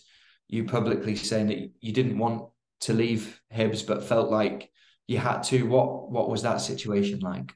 you 0.48 0.64
publicly 0.64 1.16
saying 1.16 1.48
that 1.48 1.70
you 1.80 1.92
didn't 1.92 2.18
want 2.18 2.50
to 2.82 2.92
leave 2.92 3.40
Hibs, 3.52 3.84
but 3.84 4.04
felt 4.04 4.30
like 4.30 4.70
you 5.08 5.18
had 5.18 5.42
to. 5.44 5.66
What 5.66 6.10
what 6.10 6.28
was 6.30 6.42
that 6.42 6.60
situation 6.60 7.18
like? 7.20 7.52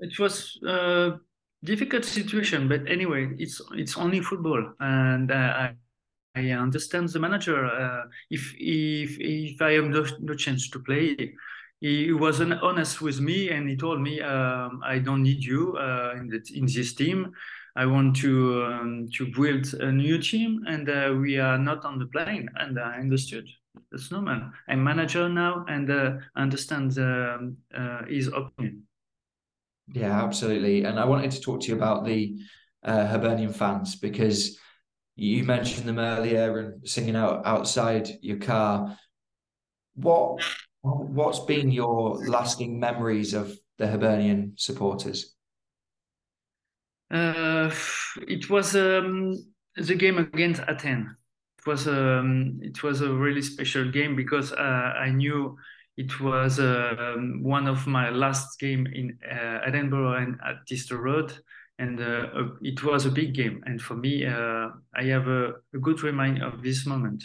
It 0.00 0.18
was 0.18 0.58
a 0.66 1.18
difficult 1.62 2.04
situation, 2.04 2.68
but 2.68 2.88
anyway, 2.88 3.30
it's 3.38 3.60
it's 3.72 3.96
only 3.96 4.20
football, 4.20 4.72
and 4.80 5.30
uh, 5.30 5.34
I 5.34 5.74
I 6.34 6.50
understand 6.50 7.08
the 7.10 7.18
manager. 7.18 7.66
Uh, 7.66 8.04
if 8.30 8.54
if 8.58 9.18
if 9.20 9.60
I 9.62 9.72
have 9.72 9.86
no, 9.86 10.06
no 10.20 10.34
chance 10.34 10.70
to 10.70 10.78
play, 10.80 11.34
he 11.80 12.12
wasn't 12.12 12.54
honest 12.62 13.00
with 13.00 13.20
me 13.20 13.50
and 13.50 13.68
he 13.68 13.76
told 13.76 14.00
me 14.00 14.20
um, 14.20 14.80
I 14.84 14.98
don't 14.98 15.22
need 15.22 15.44
you 15.44 15.76
uh, 15.76 16.14
in, 16.16 16.28
the, 16.28 16.42
in 16.54 16.66
this 16.66 16.94
team. 16.94 17.32
I 17.76 17.86
want 17.86 18.16
to 18.16 18.64
um, 18.64 19.08
to 19.14 19.30
build 19.30 19.72
a 19.74 19.92
new 19.92 20.18
team 20.18 20.64
and 20.66 20.88
uh, 20.88 21.14
we 21.20 21.38
are 21.38 21.58
not 21.58 21.84
on 21.84 21.98
the 21.98 22.06
plane. 22.06 22.48
And 22.56 22.78
I 22.78 22.98
understood. 22.98 23.48
That's 23.92 24.10
normal. 24.10 24.50
I'm 24.68 24.82
manager 24.82 25.28
now 25.28 25.64
and 25.68 25.88
uh, 25.88 26.12
understand 26.34 26.98
um, 26.98 27.58
uh, 27.72 28.04
his 28.08 28.26
opinion. 28.26 28.82
Yeah, 29.92 30.22
absolutely. 30.24 30.84
And 30.84 30.98
I 30.98 31.04
wanted 31.04 31.30
to 31.30 31.40
talk 31.40 31.60
to 31.60 31.68
you 31.68 31.76
about 31.76 32.04
the 32.04 32.36
uh, 32.82 33.06
Hibernian 33.06 33.52
fans 33.52 33.94
because 33.94 34.58
you 35.14 35.44
mentioned 35.44 35.88
them 35.88 35.98
earlier 36.00 36.58
and 36.58 36.88
singing 36.88 37.16
out 37.16 37.46
outside 37.46 38.08
your 38.20 38.38
car. 38.38 38.98
What 39.94 40.42
What's 40.88 41.40
been 41.40 41.70
your 41.70 42.16
lasting 42.26 42.78
memories 42.78 43.34
of 43.34 43.52
the 43.78 43.86
Hibernian 43.86 44.54
supporters? 44.56 45.34
Uh, 47.10 47.70
it 48.26 48.50
was 48.50 48.76
um, 48.76 49.34
the 49.76 49.94
game 49.94 50.18
against 50.18 50.62
Athens. 50.62 51.08
It 51.58 51.66
was 51.66 51.88
um, 51.88 52.60
it 52.62 52.82
was 52.82 53.00
a 53.00 53.12
really 53.12 53.42
special 53.42 53.90
game 53.90 54.14
because 54.16 54.52
uh, 54.52 54.92
I 54.96 55.10
knew 55.10 55.56
it 55.96 56.20
was 56.20 56.60
uh, 56.60 57.16
one 57.40 57.66
of 57.66 57.86
my 57.86 58.10
last 58.10 58.58
game 58.60 58.86
in 58.86 59.18
uh, 59.28 59.60
Edinburgh 59.66 60.14
and 60.14 60.38
at 60.46 60.56
Easter 60.70 60.96
Road, 60.96 61.32
and 61.78 62.00
uh, 62.00 62.50
it 62.62 62.82
was 62.84 63.06
a 63.06 63.10
big 63.10 63.34
game. 63.34 63.62
And 63.66 63.80
for 63.80 63.94
me, 63.94 64.24
uh, 64.24 64.68
I 64.94 65.04
have 65.04 65.26
a, 65.28 65.54
a, 65.74 65.78
good 65.80 66.02
reminder 66.02 66.46
of 66.46 66.62
this 66.62 66.86
moment. 66.86 67.24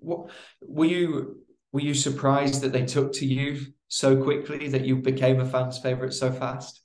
what 0.00 0.30
were 0.60 0.86
you 0.86 1.42
were 1.72 1.80
you 1.80 1.94
surprised 1.94 2.62
that 2.62 2.72
they 2.72 2.84
took 2.84 3.12
to 3.14 3.26
you 3.26 3.72
so 3.88 4.22
quickly 4.22 4.68
that 4.68 4.84
you 4.84 4.96
became 4.96 5.40
a 5.40 5.46
fan's 5.46 5.78
favorite 5.78 6.12
so 6.12 6.32
fast? 6.32 6.80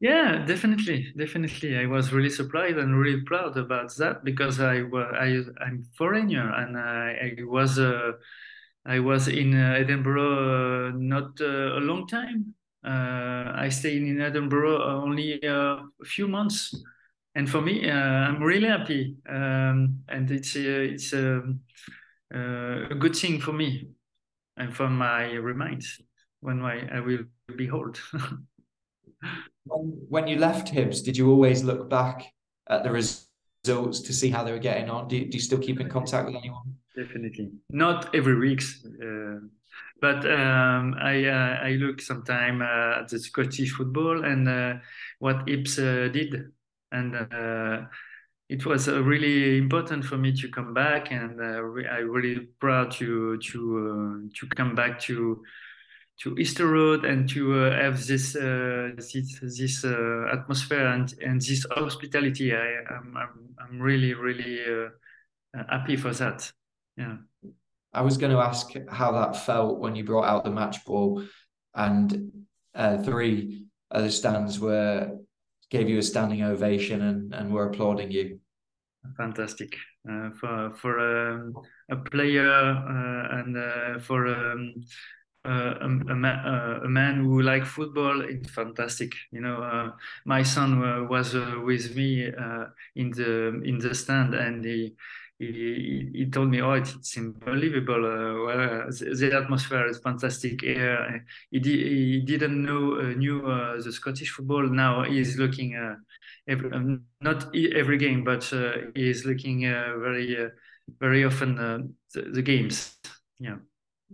Yeah, 0.00 0.44
definitely, 0.44 1.12
definitely. 1.16 1.78
I 1.78 1.86
was 1.86 2.12
really 2.12 2.28
surprised 2.30 2.76
and 2.76 2.98
really 2.98 3.22
proud 3.22 3.56
about 3.56 3.94
that 3.96 4.22
because 4.24 4.60
I 4.60 4.80
I 4.82 5.42
I'm 5.64 5.84
foreigner 5.96 6.52
and 6.56 6.76
I, 6.76 7.38
I 7.40 7.44
was 7.44 7.78
uh, 7.78 8.12
I 8.84 8.98
was 8.98 9.28
in 9.28 9.54
uh, 9.54 9.74
Edinburgh 9.78 10.88
uh, 10.88 10.92
not 10.96 11.40
uh, 11.40 11.78
a 11.78 11.80
long 11.80 12.06
time. 12.06 12.54
Uh, 12.84 13.52
I 13.56 13.70
stayed 13.70 14.02
in 14.02 14.20
Edinburgh 14.20 14.82
only 14.82 15.42
uh, 15.42 15.76
a 16.02 16.04
few 16.04 16.28
months, 16.28 16.74
and 17.34 17.48
for 17.48 17.62
me, 17.62 17.90
I'm 17.90 18.42
really 18.42 18.68
happy. 18.68 19.16
Um, 19.26 20.00
and 20.08 20.30
it's 20.30 20.54
it's 20.56 21.14
um, 21.14 21.60
a 22.30 22.94
good 22.98 23.16
thing 23.16 23.40
for 23.40 23.52
me 23.52 23.93
and 24.56 24.74
from 24.74 24.96
my 24.96 25.32
remains 25.32 26.00
when 26.40 26.62
I, 26.62 26.96
I 26.96 27.00
will 27.00 27.24
be 27.56 27.70
old. 27.70 27.98
when, 29.64 29.82
when 30.08 30.28
you 30.28 30.38
left 30.38 30.72
Hibs, 30.72 31.02
did 31.02 31.16
you 31.16 31.30
always 31.30 31.64
look 31.64 31.88
back 31.88 32.32
at 32.68 32.82
the 32.84 32.90
results 32.92 34.00
to 34.00 34.12
see 34.12 34.30
how 34.30 34.44
they 34.44 34.52
were 34.52 34.58
getting 34.58 34.90
on? 34.90 35.08
Do 35.08 35.16
you, 35.16 35.24
do 35.26 35.36
you 35.36 35.42
still 35.42 35.58
keep 35.58 35.80
in 35.80 35.88
contact 35.88 36.26
with 36.26 36.36
anyone? 36.36 36.76
Definitely, 36.94 37.50
not 37.70 38.14
every 38.14 38.38
week, 38.38 38.62
uh, 39.02 39.40
but 40.00 40.24
um, 40.30 40.94
I 41.00 41.24
uh, 41.24 41.58
I 41.60 41.70
look 41.70 42.00
sometime 42.00 42.62
uh, 42.62 43.00
at 43.00 43.08
the 43.08 43.18
Scottish 43.18 43.72
football 43.72 44.24
and 44.24 44.48
uh, 44.48 44.74
what 45.18 45.46
Hibs 45.46 45.78
uh, 45.78 46.12
did, 46.12 46.52
and 46.92 47.16
uh, 47.16 47.86
it 48.54 48.64
was 48.64 48.86
really 48.88 49.58
important 49.58 50.04
for 50.04 50.16
me 50.16 50.32
to 50.40 50.48
come 50.48 50.72
back, 50.72 51.10
and 51.10 51.40
I 51.42 51.98
really 51.98 52.46
proud 52.60 52.92
to 52.92 53.36
to 53.36 54.30
to 54.32 54.46
come 54.54 54.76
back 54.76 55.00
to 55.06 55.42
to 56.20 56.38
Easter 56.38 56.68
Road 56.68 57.04
and 57.04 57.28
to 57.30 57.40
uh, 57.58 57.82
have 57.82 58.06
this 58.06 58.36
uh, 58.36 58.92
this, 58.96 59.40
this 59.40 59.84
uh, 59.84 60.26
atmosphere 60.32 60.86
and, 60.86 61.12
and 61.20 61.40
this 61.40 61.66
hospitality. 61.72 62.54
I 62.54 62.94
am 62.96 63.16
I'm, 63.16 63.34
I'm 63.58 63.80
really 63.80 64.14
really 64.14 64.60
happy 65.68 65.96
for 65.96 66.12
that. 66.12 66.52
Yeah. 66.96 67.16
I 67.92 68.02
was 68.02 68.18
going 68.18 68.32
to 68.32 68.38
ask 68.38 68.70
how 68.88 69.12
that 69.12 69.36
felt 69.36 69.80
when 69.80 69.96
you 69.96 70.04
brought 70.04 70.28
out 70.28 70.44
the 70.44 70.50
match 70.50 70.84
ball, 70.84 71.24
and 71.74 72.30
uh, 72.72 72.98
three 73.02 73.66
of 73.90 74.04
the 74.04 74.10
stands 74.12 74.60
were 74.60 75.18
gave 75.70 75.88
you 75.88 75.98
a 75.98 76.02
standing 76.02 76.42
ovation 76.44 77.02
and, 77.02 77.34
and 77.34 77.52
were 77.52 77.66
applauding 77.66 78.12
you. 78.12 78.38
Fantastic 79.16 79.76
uh, 80.08 80.30
for 80.30 80.72
for 80.80 80.98
um, 80.98 81.54
a 81.90 81.96
player 81.96 82.50
uh, 82.50 83.38
and 83.38 83.56
uh, 83.56 83.98
for 84.00 84.26
um, 84.26 84.74
uh, 85.44 85.74
a, 85.80 85.84
a, 85.84 86.14
man, 86.16 86.38
uh, 86.46 86.80
a, 86.84 86.88
man 86.88 87.22
who 87.22 87.42
like 87.42 87.66
football 87.66 88.22
it's 88.22 88.50
fantastic 88.50 89.12
you 89.30 89.42
know 89.42 89.62
uh, 89.62 89.90
my 90.24 90.42
son 90.42 91.06
was 91.06 91.34
with 91.34 91.94
me 91.94 92.24
in 92.96 93.10
the 93.10 93.60
in 93.64 93.78
the 93.78 93.94
stand 93.94 94.34
and 94.34 94.64
he 94.64 94.94
he, 95.38 96.10
he 96.14 96.30
told 96.30 96.48
me, 96.48 96.62
"Oh, 96.62 96.74
it's, 96.74 97.16
unbelievable. 97.16 98.02
Well, 98.46 98.86
the, 98.88 99.32
atmosphere 99.34 99.88
is 99.88 99.98
fantastic 99.98 100.60
here." 100.60 101.26
He, 101.50 101.58
di- 101.58 102.12
he 102.12 102.20
didn't 102.20 102.62
know 102.62 103.00
knew 103.12 103.42
the 103.42 103.92
Scottish 103.92 104.30
football. 104.30 104.62
Now 104.68 105.02
he's 105.02 105.36
looking 105.36 105.74
every, 106.48 106.72
um, 106.72 107.02
not 107.20 107.54
every 107.54 107.98
game, 107.98 108.24
but 108.24 108.44
he 108.44 109.08
is 109.08 109.24
looking 109.24 109.62
very 109.62 110.50
very 111.00 111.24
often 111.24 111.94
the, 112.12 112.22
the, 112.22 112.42
games. 112.42 112.96
Yeah. 113.38 113.56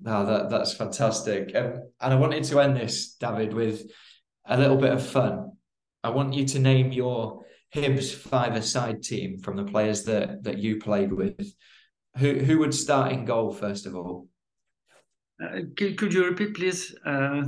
No, 0.01 0.25
that 0.25 0.51
that's 0.51 0.73
fantastic. 0.73 1.55
Um, 1.55 1.83
and 2.01 2.15
I 2.15 2.17
wanted 2.17 2.45
to 2.45 2.61
end 2.61 2.77
this, 2.77 3.15
David, 3.15 3.53
with 3.53 3.91
a 4.47 4.57
little 4.57 4.77
bit 4.77 4.93
of 4.93 5.05
fun. 5.05 5.53
I 6.03 6.11
want 6.11 6.33
you 6.33 6.47
to 6.47 6.59
name 6.59 6.93
your 6.93 7.45
Hibs 7.75 8.15
five-a-side 8.15 9.03
team 9.03 9.39
from 9.39 9.57
the 9.57 9.65
players 9.65 10.05
that 10.05 10.43
that 10.45 10.59
you 10.59 10.79
played 10.79 11.13
with. 11.13 11.53
Who 12.17 12.35
who 12.39 12.59
would 12.59 12.75
start 12.75 13.13
in 13.13 13.25
goal 13.25 13.53
first 13.53 13.87
of 13.87 13.95
all? 13.95 14.29
Uh, 15.43 15.61
could, 15.77 15.97
could 15.97 16.13
you 16.13 16.25
repeat, 16.25 16.55
please? 16.55 16.95
Uh... 17.05 17.43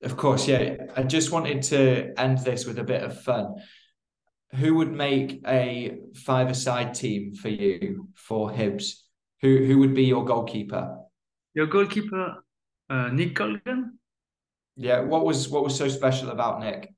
Of 0.00 0.16
course, 0.16 0.46
yeah. 0.46 0.76
I 0.96 1.02
just 1.02 1.32
wanted 1.32 1.62
to 1.64 2.12
end 2.16 2.38
this 2.38 2.64
with 2.66 2.78
a 2.78 2.84
bit 2.84 3.02
of 3.02 3.20
fun. 3.20 3.56
Who 4.56 4.74
would 4.76 4.92
make 4.92 5.42
a 5.46 5.98
five-a-side 6.14 6.94
team 6.94 7.34
for 7.34 7.48
you 7.48 8.08
for 8.14 8.50
Hibs? 8.50 9.02
Who 9.42 9.64
who 9.64 9.78
would 9.78 9.94
be 9.94 10.04
your 10.04 10.24
goalkeeper? 10.24 10.98
Your 11.54 11.66
goalkeeper, 11.66 12.44
uh, 12.88 13.08
Nick 13.08 13.36
Colgan. 13.36 13.98
Yeah. 14.76 15.00
What 15.00 15.24
was 15.24 15.48
what 15.48 15.64
was 15.64 15.76
so 15.76 15.88
special 15.88 16.30
about 16.30 16.60
Nick? 16.60 16.94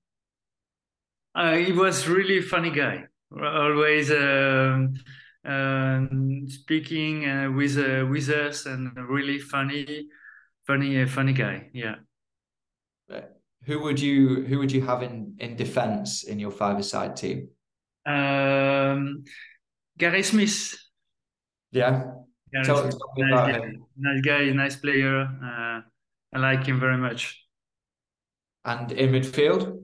Uh, 1.34 1.56
he 1.56 1.72
was 1.72 2.08
really 2.08 2.40
funny 2.40 2.70
guy. 2.70 3.04
Always 3.32 4.10
um, 4.10 4.94
um, 5.44 6.46
speaking 6.48 7.28
uh, 7.28 7.50
with 7.50 7.78
uh, 7.78 8.06
with 8.06 8.28
us 8.28 8.66
and 8.66 8.96
really 9.08 9.38
funny, 9.38 10.08
funny, 10.66 11.02
uh, 11.02 11.06
funny 11.06 11.32
guy. 11.32 11.70
Yeah. 11.72 11.96
Who 13.66 13.80
would 13.80 14.00
you 14.00 14.44
Who 14.44 14.58
would 14.58 14.72
you 14.72 14.82
have 14.82 15.02
in 15.02 15.36
in 15.38 15.56
defence 15.56 16.24
in 16.24 16.38
your 16.38 16.50
five-a-side 16.50 17.16
team? 17.16 17.48
Um, 18.06 19.24
Gary 19.98 20.22
Smith. 20.22 20.76
Yeah. 21.72 22.04
Gary 22.52 22.64
tell, 22.64 22.82
Smith. 22.82 22.98
tell 23.18 23.28
nice, 23.28 23.56
him. 23.56 23.84
Nice 23.96 24.20
guy, 24.22 24.50
nice 24.50 24.76
player. 24.76 25.22
Uh, 25.22 25.80
I 26.34 26.38
like 26.38 26.64
him 26.64 26.80
very 26.80 26.96
much. 26.96 27.36
And 28.64 28.90
in 28.92 29.12
midfield 29.12 29.80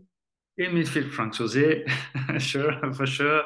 in 0.58 0.72
midfield, 0.72 1.10
Sauzée, 1.34 1.84
sure, 2.40 2.94
for 2.94 3.06
sure, 3.06 3.42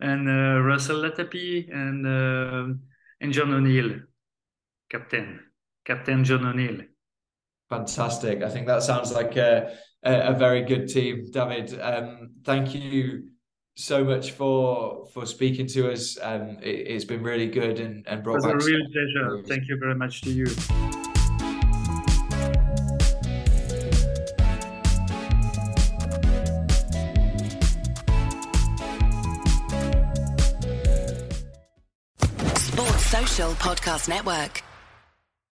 and 0.00 0.28
uh, 0.28 0.60
Russell 0.60 1.02
Latapy 1.02 1.72
and 1.72 2.06
uh, 2.06 2.74
and 3.20 3.32
John 3.32 3.52
O'Neil, 3.52 4.00
captain, 4.90 5.40
Captain 5.84 6.24
John 6.24 6.46
O'Neil. 6.46 6.82
Fantastic! 7.70 8.42
I 8.42 8.48
think 8.48 8.66
that 8.66 8.82
sounds 8.82 9.12
like 9.12 9.36
a 9.36 9.72
a, 10.02 10.32
a 10.32 10.34
very 10.34 10.62
good 10.62 10.88
team, 10.88 11.30
David. 11.30 11.80
Um, 11.80 12.30
thank 12.44 12.74
you 12.74 13.28
so 13.76 14.04
much 14.04 14.32
for 14.32 15.06
for 15.12 15.24
speaking 15.24 15.66
to 15.68 15.92
us. 15.92 16.18
Um, 16.20 16.58
it, 16.62 16.90
has 16.90 17.04
been 17.04 17.22
really 17.22 17.46
good 17.46 17.78
and 17.80 18.06
and 18.08 18.22
brought 18.22 18.44
it 18.44 18.54
was 18.54 18.66
a 18.66 18.70
real 18.70 18.84
pleasure. 18.92 19.42
Thank 19.46 19.68
you 19.68 19.78
very 19.78 19.94
much 19.94 20.20
to 20.22 20.30
you. 20.30 20.46
Sports 32.56 33.06
Social 33.06 33.52
Podcast 33.54 34.08
Network. 34.08 34.62